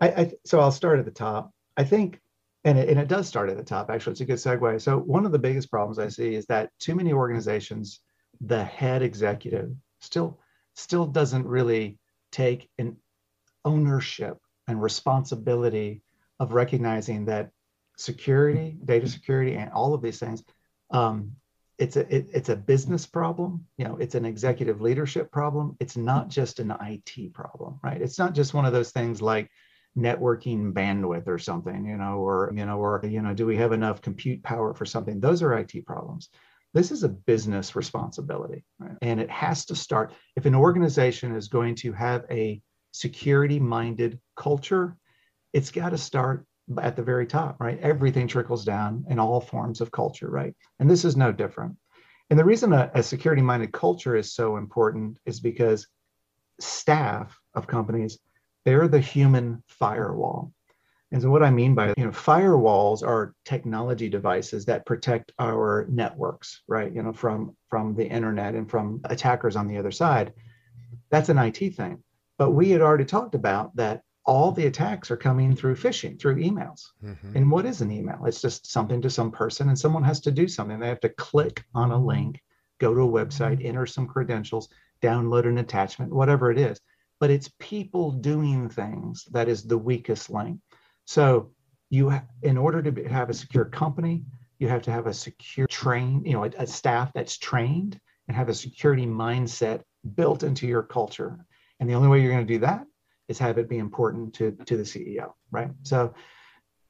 I, 0.00 0.08
I 0.08 0.32
so 0.46 0.58
I'll 0.58 0.72
start 0.72 0.98
at 0.98 1.04
the 1.04 1.10
top. 1.10 1.50
I 1.76 1.84
think, 1.84 2.18
and 2.64 2.78
it, 2.78 2.88
and 2.88 2.98
it 2.98 3.08
does 3.08 3.28
start 3.28 3.50
at 3.50 3.58
the 3.58 3.62
top. 3.62 3.90
Actually, 3.90 4.12
it's 4.12 4.22
a 4.22 4.24
good 4.24 4.36
segue. 4.36 4.80
So 4.80 4.96
one 5.00 5.26
of 5.26 5.32
the 5.32 5.38
biggest 5.38 5.70
problems 5.70 5.98
I 5.98 6.08
see 6.08 6.34
is 6.34 6.46
that 6.46 6.70
too 6.78 6.94
many 6.94 7.12
organizations, 7.12 8.00
the 8.40 8.64
head 8.64 9.02
executive 9.02 9.70
still 10.00 10.40
still 10.76 11.04
doesn't 11.04 11.46
really 11.46 11.98
take 12.30 12.70
an 12.78 12.96
ownership 13.66 14.38
and 14.66 14.82
responsibility 14.82 16.00
of 16.40 16.54
recognizing 16.54 17.26
that 17.26 17.50
security, 17.98 18.78
data 18.82 19.06
security, 19.06 19.56
and 19.56 19.70
all 19.72 19.92
of 19.92 20.00
these 20.00 20.18
things 20.18 20.42
um, 20.90 21.32
it's 21.78 21.96
a 21.96 22.14
it, 22.14 22.28
it's 22.32 22.48
a 22.48 22.56
business 22.56 23.06
problem 23.06 23.66
you 23.78 23.84
know 23.84 23.96
it's 23.96 24.14
an 24.14 24.24
executive 24.24 24.80
leadership 24.80 25.30
problem 25.32 25.76
it's 25.80 25.96
not 25.96 26.28
just 26.28 26.60
an 26.60 26.70
it 26.70 27.32
problem 27.32 27.78
right? 27.82 28.00
It's 28.00 28.18
not 28.18 28.34
just 28.34 28.54
one 28.54 28.64
of 28.64 28.72
those 28.72 28.90
things 28.90 29.22
like 29.22 29.50
networking 29.96 30.72
bandwidth 30.72 31.28
or 31.28 31.38
something 31.38 31.84
you 31.84 31.96
know 31.96 32.18
or 32.18 32.52
you 32.54 32.64
know 32.64 32.78
or 32.78 33.02
you 33.04 33.20
know 33.20 33.34
do 33.34 33.46
we 33.46 33.56
have 33.56 33.72
enough 33.72 34.00
compute 34.00 34.42
power 34.42 34.74
for 34.74 34.84
something? 34.86 35.20
Those 35.20 35.42
are 35.42 35.54
it 35.54 35.84
problems. 35.84 36.28
This 36.74 36.90
is 36.90 37.02
a 37.02 37.08
business 37.08 37.76
responsibility 37.76 38.64
right? 38.78 38.96
and 39.02 39.20
it 39.20 39.30
has 39.30 39.66
to 39.66 39.74
start 39.74 40.12
if 40.36 40.46
an 40.46 40.54
organization 40.54 41.34
is 41.34 41.48
going 41.48 41.74
to 41.76 41.92
have 41.92 42.24
a 42.30 42.62
security 42.92 43.58
minded 43.58 44.20
culture 44.36 44.96
it's 45.52 45.70
got 45.70 45.90
to 45.90 45.98
start 45.98 46.46
at 46.80 46.96
the 46.96 47.02
very 47.02 47.26
top, 47.26 47.60
right? 47.60 47.78
Everything 47.80 48.28
trickles 48.28 48.64
down 48.64 49.04
in 49.08 49.18
all 49.18 49.40
forms 49.40 49.80
of 49.80 49.90
culture, 49.90 50.30
right? 50.30 50.54
And 50.78 50.88
this 50.88 51.04
is 51.04 51.16
no 51.16 51.32
different. 51.32 51.76
And 52.30 52.38
the 52.38 52.44
reason 52.44 52.72
a, 52.72 52.90
a 52.94 53.02
security 53.02 53.42
minded 53.42 53.72
culture 53.72 54.16
is 54.16 54.34
so 54.34 54.56
important 54.56 55.18
is 55.26 55.40
because 55.40 55.86
staff 56.60 57.38
of 57.54 57.66
companies, 57.66 58.18
they're 58.64 58.88
the 58.88 59.00
human 59.00 59.62
firewall. 59.66 60.52
And 61.10 61.20
so 61.20 61.30
what 61.30 61.42
I 61.42 61.50
mean 61.50 61.74
by, 61.74 61.92
you 61.98 62.04
know, 62.04 62.10
firewalls 62.10 63.02
are 63.02 63.34
technology 63.44 64.08
devices 64.08 64.64
that 64.64 64.86
protect 64.86 65.32
our 65.38 65.86
networks, 65.90 66.62
right? 66.66 66.90
You 66.90 67.02
know, 67.02 67.12
from 67.12 67.54
from 67.68 67.94
the 67.94 68.06
internet 68.06 68.54
and 68.54 68.70
from 68.70 69.02
attackers 69.04 69.54
on 69.54 69.68
the 69.68 69.76
other 69.76 69.90
side. 69.90 70.32
That's 71.10 71.28
an 71.28 71.36
IT 71.36 71.76
thing. 71.76 72.02
But 72.38 72.52
we 72.52 72.70
had 72.70 72.80
already 72.80 73.04
talked 73.04 73.34
about 73.34 73.76
that 73.76 74.02
all 74.24 74.52
the 74.52 74.66
attacks 74.66 75.10
are 75.10 75.16
coming 75.16 75.54
through 75.54 75.74
phishing, 75.74 76.18
through 76.18 76.36
emails. 76.36 76.90
Mm-hmm. 77.04 77.36
And 77.36 77.50
what 77.50 77.66
is 77.66 77.80
an 77.80 77.90
email? 77.90 78.24
It's 78.24 78.40
just 78.40 78.70
something 78.70 79.02
to 79.02 79.10
some 79.10 79.30
person, 79.30 79.68
and 79.68 79.78
someone 79.78 80.04
has 80.04 80.20
to 80.20 80.30
do 80.30 80.46
something. 80.46 80.78
They 80.78 80.88
have 80.88 81.00
to 81.00 81.08
click 81.08 81.64
on 81.74 81.90
a 81.90 81.98
link, 81.98 82.40
go 82.78 82.94
to 82.94 83.00
a 83.00 83.08
website, 83.08 83.58
mm-hmm. 83.58 83.68
enter 83.68 83.86
some 83.86 84.06
credentials, 84.06 84.68
download 85.02 85.46
an 85.46 85.58
attachment, 85.58 86.12
whatever 86.12 86.50
it 86.50 86.58
is. 86.58 86.80
But 87.18 87.30
it's 87.30 87.50
people 87.58 88.12
doing 88.12 88.68
things 88.68 89.24
that 89.32 89.48
is 89.48 89.64
the 89.64 89.78
weakest 89.78 90.30
link. 90.30 90.60
So 91.04 91.52
you, 91.90 92.10
ha- 92.10 92.24
in 92.42 92.56
order 92.56 92.82
to 92.82 93.08
have 93.08 93.30
a 93.30 93.34
secure 93.34 93.64
company, 93.64 94.24
you 94.58 94.68
have 94.68 94.82
to 94.82 94.92
have 94.92 95.08
a 95.08 95.14
secure 95.14 95.66
train, 95.66 96.24
you 96.24 96.34
know, 96.34 96.44
a, 96.44 96.50
a 96.58 96.66
staff 96.66 97.12
that's 97.12 97.38
trained 97.38 97.98
and 98.28 98.36
have 98.36 98.48
a 98.48 98.54
security 98.54 99.06
mindset 99.06 99.82
built 100.14 100.44
into 100.44 100.66
your 100.68 100.82
culture. 100.82 101.44
And 101.80 101.90
the 101.90 101.94
only 101.94 102.08
way 102.08 102.20
you're 102.20 102.32
going 102.32 102.46
to 102.46 102.52
do 102.52 102.60
that 102.60 102.86
is 103.28 103.38
have 103.38 103.58
it 103.58 103.68
be 103.68 103.78
important 103.78 104.34
to, 104.34 104.52
to 104.66 104.76
the 104.76 104.82
CEO, 104.82 105.32
right? 105.50 105.70
So 105.82 106.14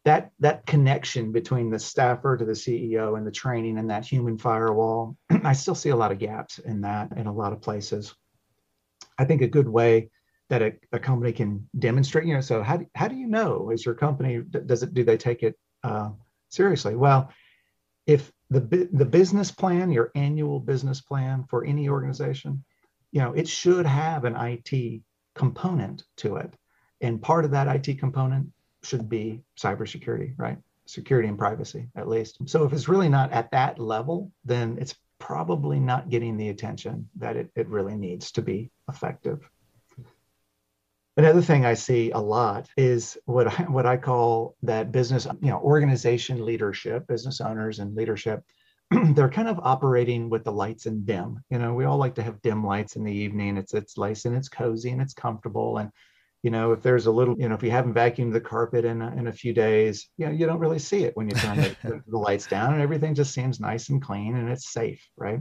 that 0.04 0.32
that 0.40 0.66
connection 0.66 1.30
between 1.30 1.70
the 1.70 1.78
staffer 1.78 2.36
to 2.36 2.44
the 2.44 2.52
CEO 2.52 3.16
and 3.16 3.26
the 3.26 3.30
training 3.30 3.78
and 3.78 3.90
that 3.90 4.04
human 4.04 4.36
firewall, 4.36 5.16
I 5.44 5.52
still 5.52 5.74
see 5.74 5.90
a 5.90 5.96
lot 5.96 6.12
of 6.12 6.18
gaps 6.18 6.58
in 6.58 6.80
that 6.80 7.12
in 7.16 7.26
a 7.26 7.32
lot 7.32 7.52
of 7.52 7.62
places. 7.62 8.14
I 9.18 9.24
think 9.24 9.42
a 9.42 9.48
good 9.48 9.68
way 9.68 10.10
that 10.48 10.62
a, 10.62 10.72
a 10.92 10.98
company 10.98 11.32
can 11.32 11.68
demonstrate, 11.78 12.26
you 12.26 12.34
know, 12.34 12.40
so 12.40 12.62
how 12.62 12.78
do, 12.78 12.86
how 12.94 13.08
do 13.08 13.14
you 13.14 13.26
know 13.26 13.70
is 13.70 13.86
your 13.86 13.94
company 13.94 14.42
does 14.66 14.82
it 14.82 14.92
do 14.92 15.04
they 15.04 15.16
take 15.16 15.42
it 15.42 15.56
uh, 15.84 16.10
seriously? 16.50 16.96
Well, 16.96 17.30
if 18.06 18.32
the 18.50 18.88
the 18.92 19.04
business 19.04 19.52
plan, 19.52 19.92
your 19.92 20.10
annual 20.14 20.58
business 20.58 21.00
plan 21.00 21.44
for 21.48 21.64
any 21.64 21.88
organization, 21.88 22.64
you 23.12 23.20
know, 23.20 23.32
it 23.32 23.46
should 23.46 23.86
have 23.86 24.24
an 24.24 24.34
IT 24.36 25.02
component 25.34 26.04
to 26.18 26.36
it. 26.36 26.54
And 27.00 27.20
part 27.20 27.44
of 27.44 27.50
that 27.52 27.68
IT 27.68 27.98
component 27.98 28.48
should 28.82 29.08
be 29.08 29.42
cybersecurity, 29.58 30.34
right? 30.36 30.58
Security 30.86 31.28
and 31.28 31.38
privacy, 31.38 31.88
at 31.96 32.08
least. 32.08 32.38
So 32.46 32.64
if 32.64 32.72
it's 32.72 32.88
really 32.88 33.08
not 33.08 33.32
at 33.32 33.50
that 33.52 33.78
level, 33.78 34.30
then 34.44 34.78
it's 34.80 34.94
probably 35.18 35.78
not 35.78 36.10
getting 36.10 36.36
the 36.36 36.48
attention 36.48 37.08
that 37.16 37.36
it, 37.36 37.50
it 37.54 37.68
really 37.68 37.94
needs 37.96 38.32
to 38.32 38.42
be 38.42 38.70
effective. 38.88 39.48
Another 41.16 41.42
thing 41.42 41.66
I 41.66 41.74
see 41.74 42.10
a 42.10 42.18
lot 42.18 42.68
is 42.76 43.18
what 43.26 43.46
I, 43.46 43.64
what 43.64 43.84
I 43.84 43.98
call 43.98 44.56
that 44.62 44.92
business, 44.92 45.26
you 45.40 45.50
know, 45.50 45.60
organization 45.60 46.44
leadership, 46.44 47.06
business 47.06 47.40
owners 47.40 47.80
and 47.80 47.94
leadership 47.94 48.42
they're 49.14 49.30
kind 49.30 49.48
of 49.48 49.60
operating 49.62 50.28
with 50.28 50.44
the 50.44 50.52
lights 50.52 50.86
in 50.86 51.04
dim. 51.04 51.42
You 51.50 51.58
know, 51.58 51.74
we 51.74 51.84
all 51.84 51.98
like 51.98 52.14
to 52.16 52.22
have 52.22 52.42
dim 52.42 52.64
lights 52.64 52.96
in 52.96 53.04
the 53.04 53.12
evening. 53.12 53.56
It's 53.56 53.74
it's 53.74 53.96
nice 53.96 54.24
and 54.24 54.36
it's 54.36 54.48
cozy 54.48 54.90
and 54.90 55.00
it's 55.00 55.14
comfortable. 55.14 55.78
And 55.78 55.90
you 56.42 56.50
know, 56.50 56.72
if 56.72 56.82
there's 56.82 57.06
a 57.06 57.10
little, 57.10 57.38
you 57.38 57.48
know, 57.48 57.54
if 57.54 57.62
you 57.62 57.70
haven't 57.70 57.94
vacuumed 57.94 58.32
the 58.32 58.40
carpet 58.40 58.84
in 58.84 59.00
a, 59.00 59.14
in 59.16 59.28
a 59.28 59.32
few 59.32 59.52
days, 59.52 60.08
you 60.16 60.26
know, 60.26 60.32
you 60.32 60.44
don't 60.44 60.58
really 60.58 60.80
see 60.80 61.04
it 61.04 61.16
when 61.16 61.28
you 61.28 61.36
turn 61.36 61.56
the, 61.56 62.02
the 62.08 62.18
lights 62.18 62.46
down, 62.46 62.72
and 62.72 62.82
everything 62.82 63.14
just 63.14 63.32
seems 63.32 63.60
nice 63.60 63.88
and 63.90 64.02
clean 64.02 64.36
and 64.36 64.50
it's 64.50 64.72
safe, 64.72 65.06
right? 65.16 65.40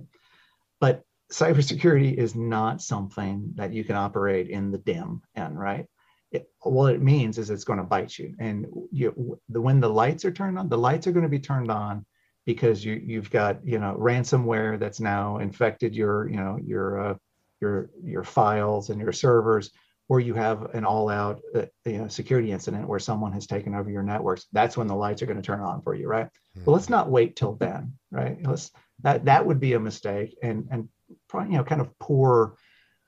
But 0.80 1.02
cybersecurity 1.32 2.14
is 2.14 2.36
not 2.36 2.82
something 2.82 3.54
that 3.56 3.74
you 3.74 3.84
can 3.84 3.96
operate 3.96 4.50
in 4.50 4.70
the 4.72 4.78
dim 4.78 5.22
end, 5.36 5.60
right? 5.60 5.88
It, 6.32 6.50
what 6.62 6.94
it 6.94 7.02
means 7.02 7.38
is 7.40 7.50
it's 7.50 7.64
going 7.64 7.80
to 7.80 7.84
bite 7.84 8.18
you, 8.18 8.36
and 8.40 8.68
you, 8.92 9.40
the, 9.50 9.60
when 9.60 9.80
the 9.80 9.90
lights 9.90 10.24
are 10.24 10.32
turned 10.32 10.60
on, 10.60 10.70
the 10.70 10.78
lights 10.78 11.08
are 11.08 11.12
going 11.12 11.24
to 11.24 11.30
be 11.30 11.40
turned 11.40 11.72
on 11.72 12.06
because 12.54 12.84
you 12.84 12.94
you've 12.94 13.32
got 13.32 13.66
you 13.66 13.80
know 13.80 13.96
ransomware 14.00 14.80
that's 14.80 15.00
now 15.00 15.38
infected 15.38 15.96
your 15.96 16.30
you 16.30 16.38
know 16.38 16.58
your 16.62 17.00
uh, 17.00 17.16
your 17.62 17.90
your 18.04 18.24
files 18.24 18.90
and 18.90 19.00
your 19.00 19.14
servers 19.14 19.72
or 20.12 20.20
you 20.20 20.34
have 20.34 20.76
an 20.76 20.84
all-out 20.84 21.40
uh, 21.56 21.62
you 21.86 22.00
know, 22.00 22.08
security 22.10 22.52
incident 22.52 22.86
where 22.86 23.00
someone 23.00 23.32
has 23.32 23.48
taken 23.48 23.74
over 23.74 23.90
your 23.90 24.04
networks, 24.04 24.46
that's 24.52 24.76
when 24.76 24.88
the 24.88 24.94
lights 24.94 25.22
are 25.22 25.26
going 25.26 25.42
to 25.42 25.42
turn 25.42 25.62
on 25.62 25.82
for 25.82 25.96
you, 25.96 26.06
right? 26.06 26.26
Mm-hmm. 26.26 26.66
But 26.66 26.72
let's 26.72 26.90
not 26.90 27.10
wait 27.10 27.38
till 27.38 27.54
then, 27.56 27.94
right? 28.12 28.38
Let's 28.46 28.72
that 29.04 29.24
that 29.26 29.46
would 29.46 29.62
be 29.62 29.72
a 29.72 29.80
mistake 29.80 30.38
and 30.44 30.68
and 30.70 30.90
probably, 31.30 31.54
you 31.54 31.58
know 31.58 31.64
kind 31.64 31.80
of 31.80 31.98
poor 31.98 32.58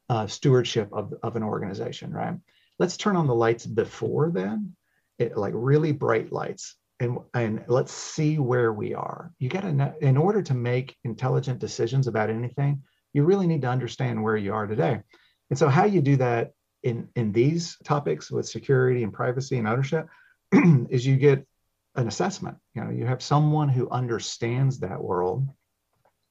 uh, 0.08 0.28
stewardship 0.28 0.94
of 0.94 1.14
of 1.22 1.36
an 1.36 1.44
organization, 1.44 2.14
right? 2.14 2.36
Let's 2.80 2.96
turn 2.96 3.18
on 3.18 3.28
the 3.28 3.36
lights 3.36 3.66
before 3.66 4.32
then, 4.32 4.78
it, 5.20 5.36
like 5.36 5.54
really 5.56 5.92
bright 5.92 6.32
lights, 6.32 6.78
and 7.04 7.18
and 7.34 7.64
let's 7.68 7.94
see 7.94 8.40
where 8.40 8.74
we 8.74 8.94
are. 8.94 9.32
You 9.40 9.50
got 9.50 9.62
to 9.62 9.96
in 10.02 10.18
order 10.18 10.42
to 10.42 10.54
make 10.54 10.96
intelligent 11.04 11.60
decisions 11.60 12.08
about 12.08 12.30
anything, 12.30 12.82
you 13.14 13.24
really 13.24 13.48
need 13.48 13.62
to 13.62 13.70
understand 13.70 14.22
where 14.22 14.38
you 14.38 14.54
are 14.54 14.68
today. 14.68 15.02
And 15.50 15.60
so 15.60 15.70
how 15.70 15.86
you 15.86 16.02
do 16.02 16.16
that 16.18 16.54
in 16.84 17.08
in 17.16 17.32
these 17.32 17.78
topics 17.84 18.30
with 18.30 18.48
security 18.48 19.04
and 19.04 19.14
privacy 19.14 19.58
and 19.58 19.68
ownership 19.68 20.08
is 20.90 21.06
you 21.06 21.16
get 21.18 21.46
an 21.96 22.08
assessment 22.08 22.58
you 22.74 22.84
know 22.84 22.90
you 22.90 23.06
have 23.06 23.22
someone 23.22 23.70
who 23.70 23.90
understands 23.90 24.80
that 24.80 25.02
world 25.02 25.48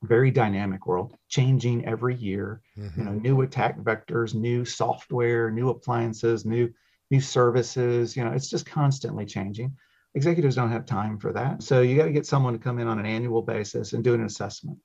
very 0.02 0.30
dynamic 0.30 0.87
world 0.87 1.16
changing 1.28 1.85
every 1.87 2.16
year 2.16 2.61
mm-hmm. 2.76 3.00
you 3.00 3.06
know 3.06 3.12
new 3.12 3.40
attack 3.42 3.78
vectors 3.78 4.35
new 4.35 4.64
software 4.64 5.50
new 5.50 5.70
appliances 5.70 6.44
new 6.44 6.68
new 7.11 7.20
services 7.20 8.16
you 8.16 8.24
know 8.24 8.32
it's 8.32 8.50
just 8.50 8.66
constantly 8.66 9.24
changing 9.24 9.74
executives 10.14 10.57
don't 10.57 10.72
have 10.72 10.87
time 10.87 11.18
for 11.18 11.33
that. 11.33 11.62
So 11.62 11.81
you 11.81 11.96
got 11.96 12.05
to 12.05 12.12
get 12.12 12.27
someone 12.27 12.53
to 12.53 12.59
come 12.59 12.79
in 12.79 12.88
on 12.88 12.98
an 12.98 13.07
annual 13.07 13.42
basis 13.42 13.92
and 13.92 14.05
do 14.05 14.14
an 14.14 14.25
assessment. 14.25 14.79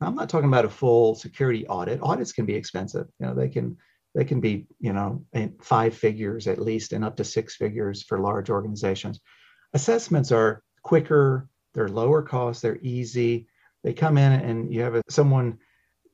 Now, 0.00 0.08
i'm 0.08 0.14
not 0.14 0.28
talking 0.28 0.48
about 0.48 0.64
a 0.64 0.70
full 0.70 1.14
security 1.14 1.66
audit. 1.66 2.02
Audits 2.02 2.32
can 2.32 2.44
be 2.44 2.54
expensive. 2.54 3.06
You 3.18 3.26
know 3.26 3.34
they 3.34 3.48
can 3.48 3.76
they 4.16 4.24
can 4.24 4.40
be, 4.40 4.66
you 4.80 4.94
know, 4.94 5.22
five 5.60 5.94
figures 5.94 6.46
at 6.46 6.58
least 6.58 6.94
and 6.94 7.04
up 7.04 7.16
to 7.16 7.24
six 7.24 7.54
figures 7.54 8.02
for 8.02 8.18
large 8.18 8.48
organizations. 8.48 9.20
Assessments 9.74 10.32
are 10.32 10.62
quicker, 10.82 11.50
they're 11.74 11.88
lower 11.88 12.22
cost, 12.22 12.62
they're 12.62 12.78
easy. 12.80 13.46
They 13.84 13.92
come 13.92 14.16
in 14.16 14.32
and 14.32 14.72
you 14.72 14.80
have 14.80 14.94
a, 14.94 15.02
someone 15.10 15.58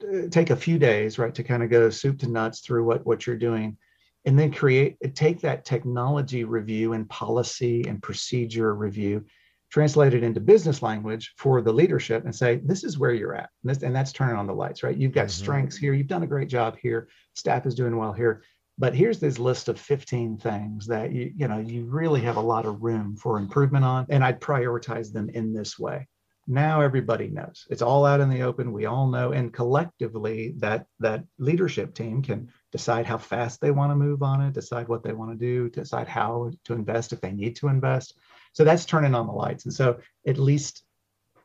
uh, 0.03 0.27
take 0.31 0.51
a 0.51 0.57
few 0.57 0.81
days, 0.81 1.17
right, 1.17 1.33
to 1.37 1.45
kind 1.45 1.63
of 1.63 1.71
go 1.71 1.91
soup 1.91 2.19
to 2.19 2.29
nuts 2.29 2.59
through 2.59 2.85
what, 2.85 3.07
what 3.07 3.25
you're 3.25 3.37
doing 3.37 3.77
and 4.25 4.39
then 4.39 4.53
create 4.53 4.97
take 5.15 5.41
that 5.41 5.65
technology 5.65 6.45
review 6.45 6.93
and 6.93 7.09
policy 7.09 7.85
and 7.89 8.03
procedure 8.03 8.75
review 8.75 9.25
translate 9.73 10.13
it 10.13 10.23
into 10.23 10.39
business 10.39 10.83
language 10.83 11.33
for 11.39 11.63
the 11.63 11.73
leadership 11.73 12.27
and 12.27 12.35
say, 12.35 12.61
this 12.63 12.85
is 12.85 12.99
where 12.99 13.15
you're 13.15 13.35
at. 13.35 13.49
And, 13.65 13.71
this, 13.71 13.83
and 13.83 13.97
that's 13.97 14.13
turning 14.13 14.37
on 14.37 14.47
the 14.47 14.53
lights, 14.53 14.83
right? 14.83 14.95
You've 14.97 15.13
got 15.13 15.29
mm-hmm. 15.29 15.43
strengths 15.43 15.79
here. 15.79 15.95
You've 15.95 16.09
done 16.09 16.25
a 16.25 16.27
great 16.27 16.51
job 16.51 16.77
here. 16.81 17.09
Staff 17.35 17.65
is 17.65 17.75
doing 17.75 17.97
well 17.97 18.13
here. 18.13 18.43
But 18.77 18.95
here's 18.95 19.19
this 19.19 19.39
list 19.39 19.69
of 19.69 19.81
15 19.81 20.37
things 20.37 20.87
that 20.89 21.13
you, 21.13 21.33
you 21.35 21.49
know, 21.49 21.59
you 21.59 21.87
really 21.87 22.21
have 22.21 22.37
a 22.37 22.41
lot 22.41 22.67
of 22.67 22.83
room 22.83 23.17
for 23.17 23.39
improvement 23.39 23.85
on. 23.85 24.05
And 24.11 24.23
I'd 24.23 24.43
prioritize 24.43 25.11
them 25.11 25.31
in 25.31 25.55
this 25.55 25.79
way. 25.79 26.07
Now 26.47 26.83
everybody 26.83 27.29
knows. 27.29 27.67
It's 27.71 27.83
all 27.83 28.05
out 28.05 28.21
in 28.21 28.29
the 28.29 28.43
open. 28.43 28.73
We 28.73 28.85
all 28.85 29.07
know. 29.07 29.33
And 29.33 29.55
collectively 29.55 30.55
that 30.59 30.85
that 31.01 31.25
leadership 31.39 31.95
team 31.95 32.21
can 32.21 32.51
decide 32.73 33.07
how 33.07 33.19
fast 33.19 33.61
they 33.61 33.71
want 33.71 33.93
to 33.93 33.97
move 33.97 34.23
on 34.23 34.41
it, 34.41 34.55
decide 34.55 34.89
what 34.89 35.05
they 35.05 35.13
want 35.13 35.31
to 35.31 35.37
do, 35.37 35.69
decide 35.71 36.09
how 36.09 36.51
to 36.65 36.73
invest 36.73 37.13
if 37.13 37.21
they 37.21 37.31
need 37.33 37.55
to 37.57 37.69
invest 37.69 38.15
so 38.53 38.65
that's 38.65 38.85
turning 38.85 39.15
on 39.15 39.27
the 39.27 39.33
lights. 39.33 39.65
And 39.65 39.75
so 39.75 39.99
at 40.27 40.39
least 40.39 40.85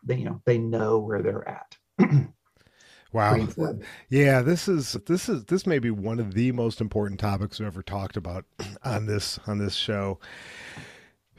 they, 0.04 0.18
you 0.18 0.26
know, 0.26 0.42
they 0.46 0.58
know 0.58 1.00
where 1.00 1.22
they're 1.22 1.48
at. 1.48 1.76
Wow. 3.14 3.48
Yeah, 4.10 4.42
this 4.42 4.68
is 4.68 4.98
this 5.06 5.30
is 5.30 5.46
this 5.46 5.66
may 5.66 5.80
be 5.80 5.90
one 5.90 6.20
of 6.20 6.34
the 6.34 6.52
most 6.52 6.82
important 6.82 7.22
topics 7.22 7.58
we've 7.58 7.66
ever 7.66 7.82
talked 7.82 8.18
about 8.18 8.44
on 8.84 9.06
this 9.06 9.40
on 9.48 9.60
this 9.60 9.76
show 9.76 10.20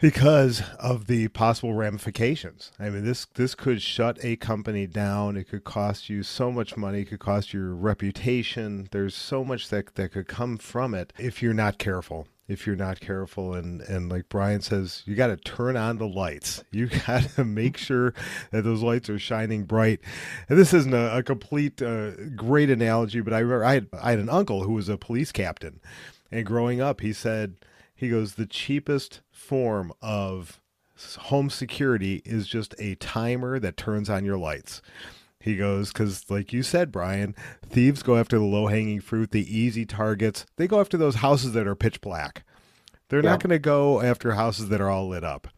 because 0.00 0.62
of 0.78 1.06
the 1.06 1.28
possible 1.28 1.74
ramifications. 1.74 2.72
I 2.78 2.90
mean, 2.90 3.04
this 3.04 3.26
this 3.34 3.54
could 3.54 3.82
shut 3.82 4.18
a 4.22 4.36
company 4.36 4.86
down. 4.86 5.36
It 5.36 5.48
could 5.48 5.64
cost 5.64 6.08
you 6.08 6.22
so 6.22 6.50
much 6.50 6.76
money. 6.76 7.00
It 7.00 7.06
could 7.06 7.20
cost 7.20 7.52
your 7.52 7.74
reputation. 7.74 8.88
There's 8.90 9.14
so 9.14 9.44
much 9.44 9.68
that 9.68 9.94
that 9.94 10.12
could 10.12 10.28
come 10.28 10.58
from 10.58 10.94
it 10.94 11.12
if 11.18 11.42
you're 11.42 11.54
not 11.54 11.78
careful 11.78 12.26
if 12.48 12.66
you're 12.66 12.76
not 12.76 12.98
careful 12.98 13.52
and 13.54 13.82
and 13.82 14.10
like 14.10 14.28
Brian 14.28 14.62
says 14.62 15.02
you 15.04 15.14
got 15.14 15.26
to 15.28 15.36
turn 15.36 15.76
on 15.76 15.98
the 15.98 16.08
lights 16.08 16.64
you 16.72 16.88
got 17.06 17.22
to 17.34 17.44
make 17.44 17.76
sure 17.76 18.14
that 18.50 18.64
those 18.64 18.82
lights 18.82 19.10
are 19.10 19.18
shining 19.18 19.64
bright 19.64 20.00
and 20.48 20.58
this 20.58 20.72
isn't 20.72 20.94
a, 20.94 21.18
a 21.18 21.22
complete 21.22 21.80
uh, 21.82 22.12
great 22.34 22.70
analogy 22.70 23.20
but 23.20 23.34
I 23.34 23.40
remember 23.40 23.64
I 23.64 23.74
had, 23.74 23.88
I 24.02 24.10
had 24.10 24.18
an 24.18 24.30
uncle 24.30 24.62
who 24.62 24.72
was 24.72 24.88
a 24.88 24.96
police 24.96 25.30
captain 25.30 25.80
and 26.32 26.46
growing 26.46 26.80
up 26.80 27.02
he 27.02 27.12
said 27.12 27.56
he 27.98 28.08
goes 28.08 28.34
the 28.34 28.46
cheapest 28.46 29.20
form 29.30 29.92
of 30.00 30.60
home 31.18 31.50
security 31.50 32.22
is 32.24 32.48
just 32.48 32.74
a 32.78 32.94
timer 32.96 33.58
that 33.58 33.76
turns 33.76 34.08
on 34.08 34.24
your 34.24 34.38
lights 34.38 34.80
he 35.40 35.56
goes, 35.56 35.92
because 35.92 36.28
like 36.30 36.52
you 36.52 36.62
said, 36.62 36.90
Brian, 36.90 37.34
thieves 37.64 38.02
go 38.02 38.16
after 38.16 38.38
the 38.38 38.44
low 38.44 38.66
hanging 38.66 39.00
fruit, 39.00 39.30
the 39.30 39.56
easy 39.56 39.86
targets. 39.86 40.44
They 40.56 40.66
go 40.66 40.80
after 40.80 40.96
those 40.96 41.16
houses 41.16 41.52
that 41.52 41.66
are 41.66 41.76
pitch 41.76 42.00
black. 42.00 42.44
They're 43.08 43.22
yeah. 43.22 43.30
not 43.30 43.42
going 43.42 43.50
to 43.50 43.58
go 43.58 44.02
after 44.02 44.32
houses 44.32 44.68
that 44.68 44.80
are 44.80 44.90
all 44.90 45.08
lit 45.08 45.24
up. 45.24 45.48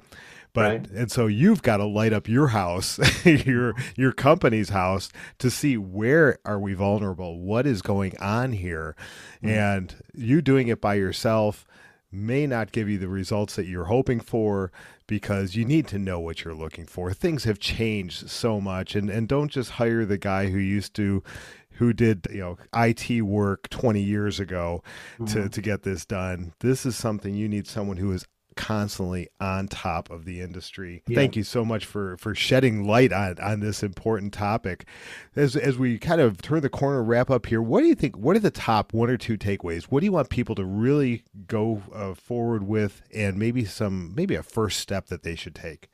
But 0.53 0.71
right. 0.71 0.91
and 0.91 1.11
so 1.11 1.29
you've 1.29 1.63
got 1.63 1.79
to 1.79 1.87
light 1.87 2.13
up 2.13 2.29
your 2.29 2.49
house, 2.49 2.99
your 3.25 3.75
your 3.97 4.13
company's 4.13 4.71
house 4.71 5.09
to 5.39 5.49
see 5.49 5.77
where 5.77 6.39
are 6.45 6.59
we 6.59 6.75
vulnerable, 6.75 7.41
what 7.41 7.67
is 7.67 7.83
going 7.83 8.19
on 8.19 8.53
here, 8.53 8.97
mm-hmm. 9.37 9.49
and 9.49 9.95
you 10.13 10.43
doing 10.43 10.67
it 10.67 10.81
by 10.81 10.95
yourself 10.95 11.65
may 12.13 12.47
not 12.47 12.73
give 12.73 12.89
you 12.89 12.99
the 12.99 13.09
results 13.09 13.57
that 13.57 13.67
you're 13.67 13.85
hoping 13.85 14.21
for 14.21 14.73
because 15.07 15.55
you 15.55 15.65
need 15.65 15.87
to 15.89 15.99
know 15.99 16.19
what 16.21 16.45
you're 16.45 16.55
looking 16.55 16.87
for. 16.87 17.13
Things 17.13 17.45
have 17.45 17.59
changed 17.59 18.29
so 18.31 18.61
much 18.61 18.95
and 18.95 19.11
and 19.11 19.29
don't 19.29 19.51
just 19.51 19.73
hire 19.73 20.05
the 20.05 20.19
guy 20.19 20.47
who 20.51 20.59
used 20.59 20.95
to 20.95 21.23
who 21.75 21.93
did 21.93 22.27
you 22.31 22.41
know 22.41 22.59
IT 22.75 23.23
work 23.23 23.69
20 23.71 24.01
years 24.01 24.39
ago 24.41 24.83
mm-hmm. 25.15 25.25
to 25.27 25.49
to 25.49 25.61
get 25.61 25.83
this 25.83 26.05
done. 26.05 26.53
This 26.61 26.85
is 26.85 26.97
something 26.97 27.35
you 27.35 27.49
need 27.49 27.67
someone 27.67 27.97
who 27.97 28.13
is 28.13 28.27
constantly 28.61 29.27
on 29.41 29.67
top 29.67 30.11
of 30.11 30.27
the 30.27 30.43
industry. 30.43 31.03
Yeah. 31.09 31.17
Thank 31.17 31.35
you 31.35 31.43
so 31.43 31.65
much 31.65 31.87
for 31.87 32.19
for 32.19 32.35
shedding 32.35 32.87
light 32.87 33.11
on 33.11 33.39
on 33.41 33.61
this 33.61 33.83
important 33.83 34.35
topic. 34.35 34.85
As 35.35 35.57
as 35.57 35.79
we 35.79 35.99
kind 35.99 36.21
of 36.21 36.43
turn 36.43 36.61
the 36.61 36.69
corner, 36.69 37.03
wrap 37.03 37.31
up 37.31 37.47
here. 37.47 37.63
What 37.63 37.81
do 37.81 37.87
you 37.87 37.95
think? 37.95 38.19
What 38.19 38.37
are 38.37 38.41
the 38.41 38.51
top 38.51 38.93
one 38.93 39.09
or 39.09 39.17
two 39.17 39.39
takeaways? 39.39 39.85
What 39.85 40.01
do 40.01 40.07
you 40.07 40.13
want 40.13 40.29
people 40.29 40.55
to 40.57 40.65
really 40.65 41.25
go 41.47 41.83
uh, 41.95 42.13
forward 42.13 42.65
with, 42.65 43.01
and 43.15 43.39
maybe 43.39 43.65
some 43.65 44.15
maybe 44.15 44.35
a 44.35 44.43
first 44.43 44.79
step 44.79 45.07
that 45.07 45.23
they 45.23 45.37
should 45.37 45.55
take? 45.55 45.89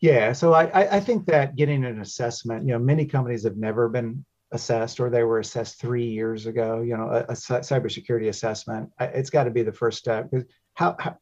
Yeah, 0.00 0.34
so 0.34 0.52
I 0.52 0.96
I 0.96 1.00
think 1.00 1.24
that 1.26 1.56
getting 1.56 1.86
an 1.86 2.02
assessment. 2.02 2.66
You 2.66 2.74
know, 2.74 2.78
many 2.78 3.06
companies 3.06 3.44
have 3.44 3.56
never 3.56 3.88
been 3.88 4.26
assessed 4.52 5.00
or 5.00 5.08
they 5.08 5.22
were 5.22 5.38
assessed 5.38 5.80
three 5.80 6.06
years 6.06 6.46
ago 6.46 6.80
you 6.80 6.96
know 6.96 7.08
a, 7.08 7.20
a 7.20 7.34
cybersecurity 7.34 8.28
assessment 8.28 8.90
it's 8.98 9.30
got 9.30 9.44
to 9.44 9.50
be 9.52 9.62
the 9.62 9.70
first 9.70 9.96
step 9.96 10.28
because 10.28 10.44
how, 10.74 10.96
how, 10.98 11.16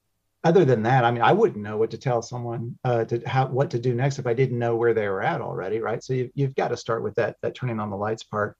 other 0.44 0.64
than 0.64 0.83
that, 0.85 1.05
I 1.05 1.11
mean, 1.11 1.22
I 1.22 1.33
wouldn't 1.33 1.62
know 1.62 1.77
what 1.77 1.90
to 1.90 1.98
tell 1.98 2.22
someone 2.22 2.79
uh, 2.85 3.05
to 3.07 3.20
how 3.27 3.46
what 3.48 3.70
to 3.70 3.79
do 3.79 3.94
next 3.94 4.18
if 4.18 4.27
I 4.27 4.35
didn't 4.35 4.59
know 4.59 4.77
where 4.77 4.94
they 4.94 5.09
were 5.09 5.22
at 5.22 5.40
already, 5.40 5.81
right? 5.81 6.03
So 6.03 6.12
you, 6.12 6.31
you've 6.35 6.55
got 6.55 6.68
to 6.68 6.77
start 6.77 7.03
with 7.03 7.16
that 7.16 7.37
that 7.42 7.55
turning 7.55 7.81
on 7.81 7.90
the 7.90 7.96
lights 7.96 8.22
part. 8.22 8.57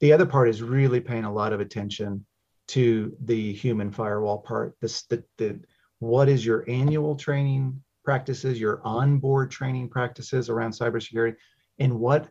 The 0.00 0.12
other 0.12 0.26
part 0.26 0.48
is 0.48 0.62
really 0.62 1.00
paying 1.00 1.24
a 1.24 1.32
lot 1.32 1.52
of 1.52 1.60
attention 1.60 2.24
to 2.68 3.14
the 3.24 3.52
human 3.52 3.90
firewall 3.90 4.38
part. 4.38 4.74
This 4.80 5.02
the, 5.02 5.22
the 5.36 5.60
what 5.98 6.28
is 6.28 6.46
your 6.46 6.64
annual 6.68 7.14
training 7.14 7.82
practices, 8.04 8.58
your 8.58 8.80
onboard 8.84 9.50
training 9.50 9.90
practices 9.90 10.48
around 10.48 10.70
cybersecurity, 10.70 11.36
and 11.78 11.98
what 12.00 12.28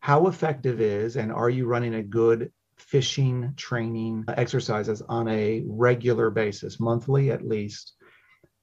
how 0.00 0.26
effective 0.26 0.80
is 0.80 1.16
and 1.16 1.30
are 1.30 1.50
you 1.50 1.66
running 1.66 1.94
a 1.94 2.02
good 2.02 2.50
phishing 2.80 3.56
training 3.56 4.24
exercises 4.28 5.02
on 5.02 5.28
a 5.28 5.62
regular 5.66 6.30
basis, 6.30 6.80
monthly 6.80 7.30
at 7.30 7.46
least 7.46 7.94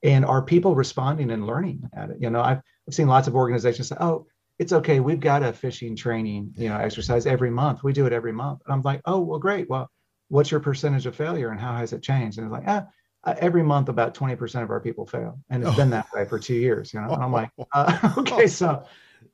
and 0.04 0.26
are 0.26 0.42
people 0.42 0.76
responding 0.76 1.32
and 1.32 1.46
learning 1.46 1.90
at 1.94 2.10
it? 2.10 2.18
You 2.20 2.30
know 2.30 2.42
i've, 2.42 2.62
I've 2.88 2.94
seen 2.94 3.08
lots 3.08 3.28
of 3.28 3.36
organizations 3.36 3.90
say 3.90 3.98
oh 4.00 4.28
it's 4.60 4.74
okay 4.74 5.00
we've 5.00 5.20
got 5.20 5.44
a 5.44 5.52
phishing 5.52 5.96
training 5.96 6.54
you 6.58 6.70
know 6.70 6.78
exercise 6.78 7.26
every 7.26 7.52
month. 7.52 7.84
We 7.84 7.94
do 7.94 8.06
it 8.06 8.14
every 8.14 8.32
month. 8.32 8.62
And 8.66 8.74
i'm 8.74 8.82
like 8.82 9.02
oh 9.06 9.20
well 9.20 9.40
great. 9.40 9.70
Well 9.70 9.90
what's 10.30 10.52
your 10.52 10.60
percentage 10.60 11.06
of 11.06 11.16
failure 11.16 11.50
and 11.50 11.60
how 11.60 11.76
has 11.78 11.94
it 11.94 12.04
changed? 12.04 12.38
And 12.38 12.48
it's 12.48 12.52
like 12.52 12.68
ah 12.68 12.86
uh, 13.24 13.36
every 13.40 13.64
month 13.64 13.90
about 13.90 14.14
20% 14.14 14.64
of 14.64 14.70
our 14.70 14.80
people 14.80 15.06
fail. 15.06 15.40
And 15.50 15.64
it's 15.64 15.74
oh. 15.74 15.76
been 15.76 15.90
that 15.90 16.08
way 16.14 16.26
for 16.26 16.40
two 16.40 16.56
years 16.56 16.94
you 16.94 17.02
know? 17.02 17.10
And 17.14 17.24
i'm 17.24 17.32
like 17.32 17.50
uh, 17.74 18.14
okay 18.18 18.48
so 18.48 18.84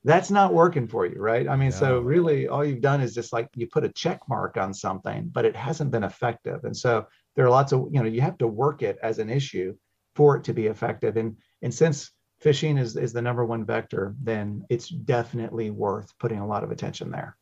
that's 0.02 0.30
not 0.30 0.52
working 0.52 0.88
for 0.88 1.06
you 1.06 1.18
right? 1.20 1.48
I 1.48 1.56
mean 1.56 1.70
yeah. 1.70 1.78
so 1.78 2.00
really 2.00 2.48
all 2.48 2.64
you've 2.64 2.80
done 2.80 3.00
is 3.00 3.14
just 3.14 3.32
like 3.32 3.48
you 3.54 3.66
put 3.66 3.84
a 3.84 3.90
check 3.90 4.20
mark 4.28 4.56
on 4.56 4.72
something 4.74 5.30
but 5.32 5.44
it 5.44 5.56
hasn't 5.56 5.90
been 5.90 6.04
effective. 6.04 6.64
And 6.64 6.76
so 6.76 7.06
there 7.36 7.44
are 7.44 7.50
lots 7.50 7.72
of 7.72 7.88
you 7.90 8.00
know 8.00 8.06
you 8.06 8.20
have 8.20 8.38
to 8.38 8.46
work 8.46 8.82
it 8.82 8.98
as 9.02 9.18
an 9.18 9.30
issue 9.30 9.74
for 10.14 10.36
it 10.36 10.44
to 10.44 10.52
be 10.52 10.66
effective. 10.66 11.16
And, 11.16 11.36
and 11.62 11.72
since 11.72 12.12
phishing 12.42 12.78
is, 12.78 12.96
is 12.96 13.12
the 13.12 13.22
number 13.22 13.44
one 13.44 13.64
vector, 13.64 14.14
then 14.22 14.64
it's 14.68 14.88
definitely 14.88 15.70
worth 15.70 16.16
putting 16.18 16.40
a 16.40 16.46
lot 16.46 16.64
of 16.64 16.70
attention 16.70 17.10
there. 17.10 17.36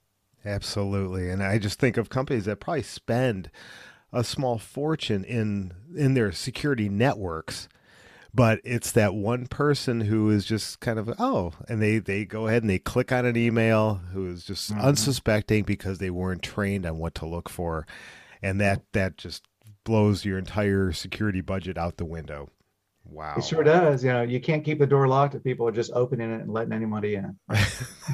Absolutely. 0.45 1.31
And 1.31 1.43
I 1.43 1.59
just 1.59 1.79
think 1.79 1.97
of 1.97 2.09
companies 2.09 2.47
that 2.47 2.61
probably 2.61 2.83
spend 2.83 3.51
a 4.13 4.25
small 4.25 4.59
fortune 4.59 5.25
in 5.25 5.73
in 5.97 6.15
their 6.15 6.33
security 6.33 6.89
networks 6.89 7.69
but 8.35 8.61
it's 8.65 8.93
that 8.93 9.15
one 9.15 9.47
person 9.47 10.03
who 10.03 10.31
is 10.31 10.45
just 10.45 10.81
kind 10.81 10.99
of 10.99 11.13
oh 11.19 11.53
and 11.69 11.83
they 11.83 11.99
they 11.99 12.25
go 12.25 12.47
ahead 12.47 12.63
and 12.63 12.71
they 12.71 12.79
click 12.79 13.13
on 13.13 13.25
an 13.27 13.37
email 13.37 14.01
who 14.13 14.29
is 14.29 14.45
just 14.45 14.73
mm-hmm. 14.73 14.81
unsuspecting 14.81 15.65
because 15.65 15.99
they 15.99 16.11
weren't 16.11 16.43
trained 16.43 16.87
on 16.87 16.99
what 16.99 17.15
to 17.15 17.27
look 17.27 17.49
for 17.49 17.87
and 18.43 18.61
that 18.61 18.83
that 18.93 19.17
just 19.17 19.45
blows 19.85 20.25
your 20.25 20.39
entire 20.39 20.93
security 20.93 21.41
budget 21.41 21.77
out 21.77 21.97
the 21.97 22.05
window 22.05 22.49
Wow. 23.13 23.35
It 23.37 23.45
sure 23.45 23.63
does. 23.63 24.03
You 24.03 24.13
know, 24.13 24.23
you 24.23 24.41
can't 24.41 24.65
keep 24.65 24.79
the 24.79 24.87
door 24.87 25.07
locked 25.07 25.35
if 25.35 25.45
people 25.45 25.69
are 25.69 25.73
just 25.73 25.93
opening 25.93 26.33
it 26.33 26.41
and 26.41 26.51
letting 26.51 26.73
anybody 26.73 27.17
in. 27.17 27.37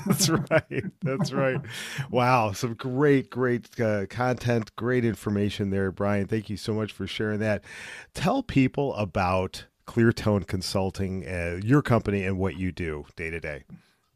That's 0.06 0.28
right. 0.28 0.84
That's 1.02 1.32
right. 1.32 1.60
Wow. 2.10 2.52
Some 2.52 2.74
great, 2.74 3.30
great 3.30 3.80
uh, 3.80 4.06
content, 4.06 4.74
great 4.74 5.04
information 5.04 5.70
there, 5.70 5.92
Brian. 5.92 6.26
Thank 6.26 6.50
you 6.50 6.56
so 6.56 6.74
much 6.74 6.92
for 6.92 7.06
sharing 7.06 7.38
that. 7.40 7.62
Tell 8.12 8.42
people 8.42 8.92
about 8.94 9.66
Cleartone 9.86 10.46
Consulting, 10.46 11.26
uh, 11.26 11.60
your 11.62 11.80
company, 11.80 12.24
and 12.24 12.38
what 12.38 12.56
you 12.56 12.72
do 12.72 13.06
day 13.14 13.30
to 13.30 13.40
day. 13.40 13.64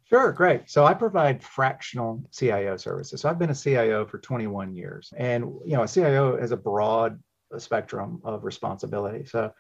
Sure, 0.05 0.33
great. 0.33 0.69
So 0.69 0.85
I 0.85 0.93
provide 0.93 1.43
fractional 1.43 2.23
CIO 2.33 2.77
services. 2.77 3.23
So 3.23 3.31
I've 3.31 3.39
been 3.39 3.51
a 3.51 3.55
CIO 3.55 4.05
for 4.05 4.19
21 4.19 4.75
years, 4.75 5.13
and 5.17 5.45
you 5.65 5.75
know, 5.77 5.85
a 5.85 5.89
CIO 5.89 6.39
has 6.39 6.51
a 6.51 6.57
broad 6.57 7.19
spectrum 7.57 8.21
of 8.25 8.45
responsibility. 8.45 9.25
So 9.25 9.53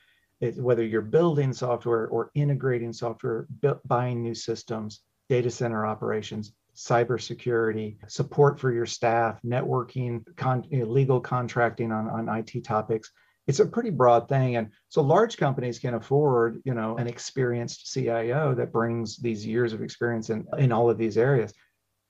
it's 0.43 0.59
whether 0.59 0.85
you're 0.85 1.03
building 1.03 1.53
software 1.53 2.09
or 2.09 2.33
integrating 2.35 2.93
software, 2.93 3.47
buying 3.87 4.23
new 4.23 4.35
systems, 4.35 5.01
data 5.29 5.49
center 5.49 5.87
operations, 5.87 6.53
cybersecurity, 6.75 7.97
support 8.09 8.59
for 8.59 8.73
your 8.73 8.85
staff, 8.85 9.39
networking, 9.47 10.25
con, 10.37 10.65
legal 10.73 11.21
contracting 11.21 11.93
on, 11.93 12.09
on 12.09 12.29
IT 12.29 12.65
topics. 12.65 13.13
It's 13.47 13.61
a 13.61 13.67
pretty 13.67 13.91
broad 13.91 14.29
thing. 14.29 14.57
And 14.57 14.71
so 14.89 15.01
large 15.01 15.37
companies 15.37 15.79
can 15.79 15.95
afford, 15.95 16.61
you 16.65 16.75
know, 16.75 16.97
an 16.97 17.07
experienced 17.07 17.93
CIO 17.93 18.53
that 18.57 18.73
brings 18.73 19.19
these 19.19 19.47
years 19.47 19.73
of 19.73 19.81
experience 19.81 20.29
in, 20.31 20.45
in 20.59 20.73
all 20.73 20.91
of 20.91 20.99
these 20.99 21.17
areas. 21.17 21.53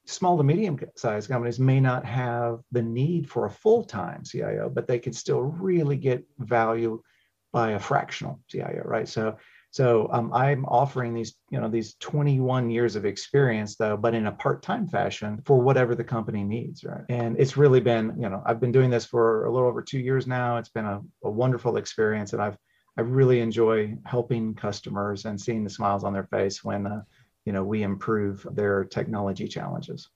Small 0.06 0.38
to 0.38 0.42
medium 0.42 0.78
sized 0.96 1.28
companies 1.28 1.60
may 1.60 1.80
not 1.80 2.06
have 2.06 2.60
the 2.72 2.82
need 2.82 3.28
for 3.28 3.44
a 3.44 3.50
full 3.50 3.84
time 3.84 4.22
CIO, 4.24 4.70
but 4.70 4.88
they 4.88 4.98
can 4.98 5.12
still 5.12 5.40
really 5.40 5.96
get 5.96 6.24
value 6.38 7.02
by 7.52 7.72
a 7.72 7.78
fractional 7.78 8.40
CIO, 8.48 8.82
right? 8.84 9.08
So 9.08 9.36
so 9.72 10.06
um, 10.12 10.30
I'm 10.34 10.66
offering 10.66 11.14
these, 11.14 11.34
you 11.48 11.58
know, 11.58 11.66
these 11.66 11.94
21 11.94 12.68
years 12.68 12.94
of 12.94 13.06
experience 13.06 13.76
though, 13.76 13.96
but 13.96 14.14
in 14.14 14.26
a 14.26 14.32
part-time 14.32 14.86
fashion 14.86 15.40
for 15.46 15.62
whatever 15.62 15.94
the 15.94 16.04
company 16.04 16.44
needs, 16.44 16.84
right? 16.84 17.04
And 17.08 17.38
it's 17.38 17.56
really 17.56 17.80
been, 17.80 18.14
you 18.20 18.28
know, 18.28 18.42
I've 18.44 18.60
been 18.60 18.70
doing 18.70 18.90
this 18.90 19.06
for 19.06 19.46
a 19.46 19.50
little 19.50 19.66
over 19.66 19.80
two 19.80 19.98
years 19.98 20.26
now. 20.26 20.58
It's 20.58 20.68
been 20.68 20.84
a, 20.84 21.00
a 21.24 21.30
wonderful 21.30 21.78
experience, 21.78 22.34
and 22.34 22.42
I've 22.42 22.58
I 22.98 23.00
really 23.00 23.40
enjoy 23.40 23.96
helping 24.04 24.54
customers 24.54 25.24
and 25.24 25.40
seeing 25.40 25.64
the 25.64 25.70
smiles 25.70 26.04
on 26.04 26.12
their 26.12 26.26
face 26.26 26.62
when, 26.62 26.86
uh, 26.86 27.02
you 27.46 27.52
know, 27.52 27.64
we 27.64 27.82
improve 27.82 28.46
their 28.52 28.84
technology 28.84 29.48
challenges. 29.48 30.10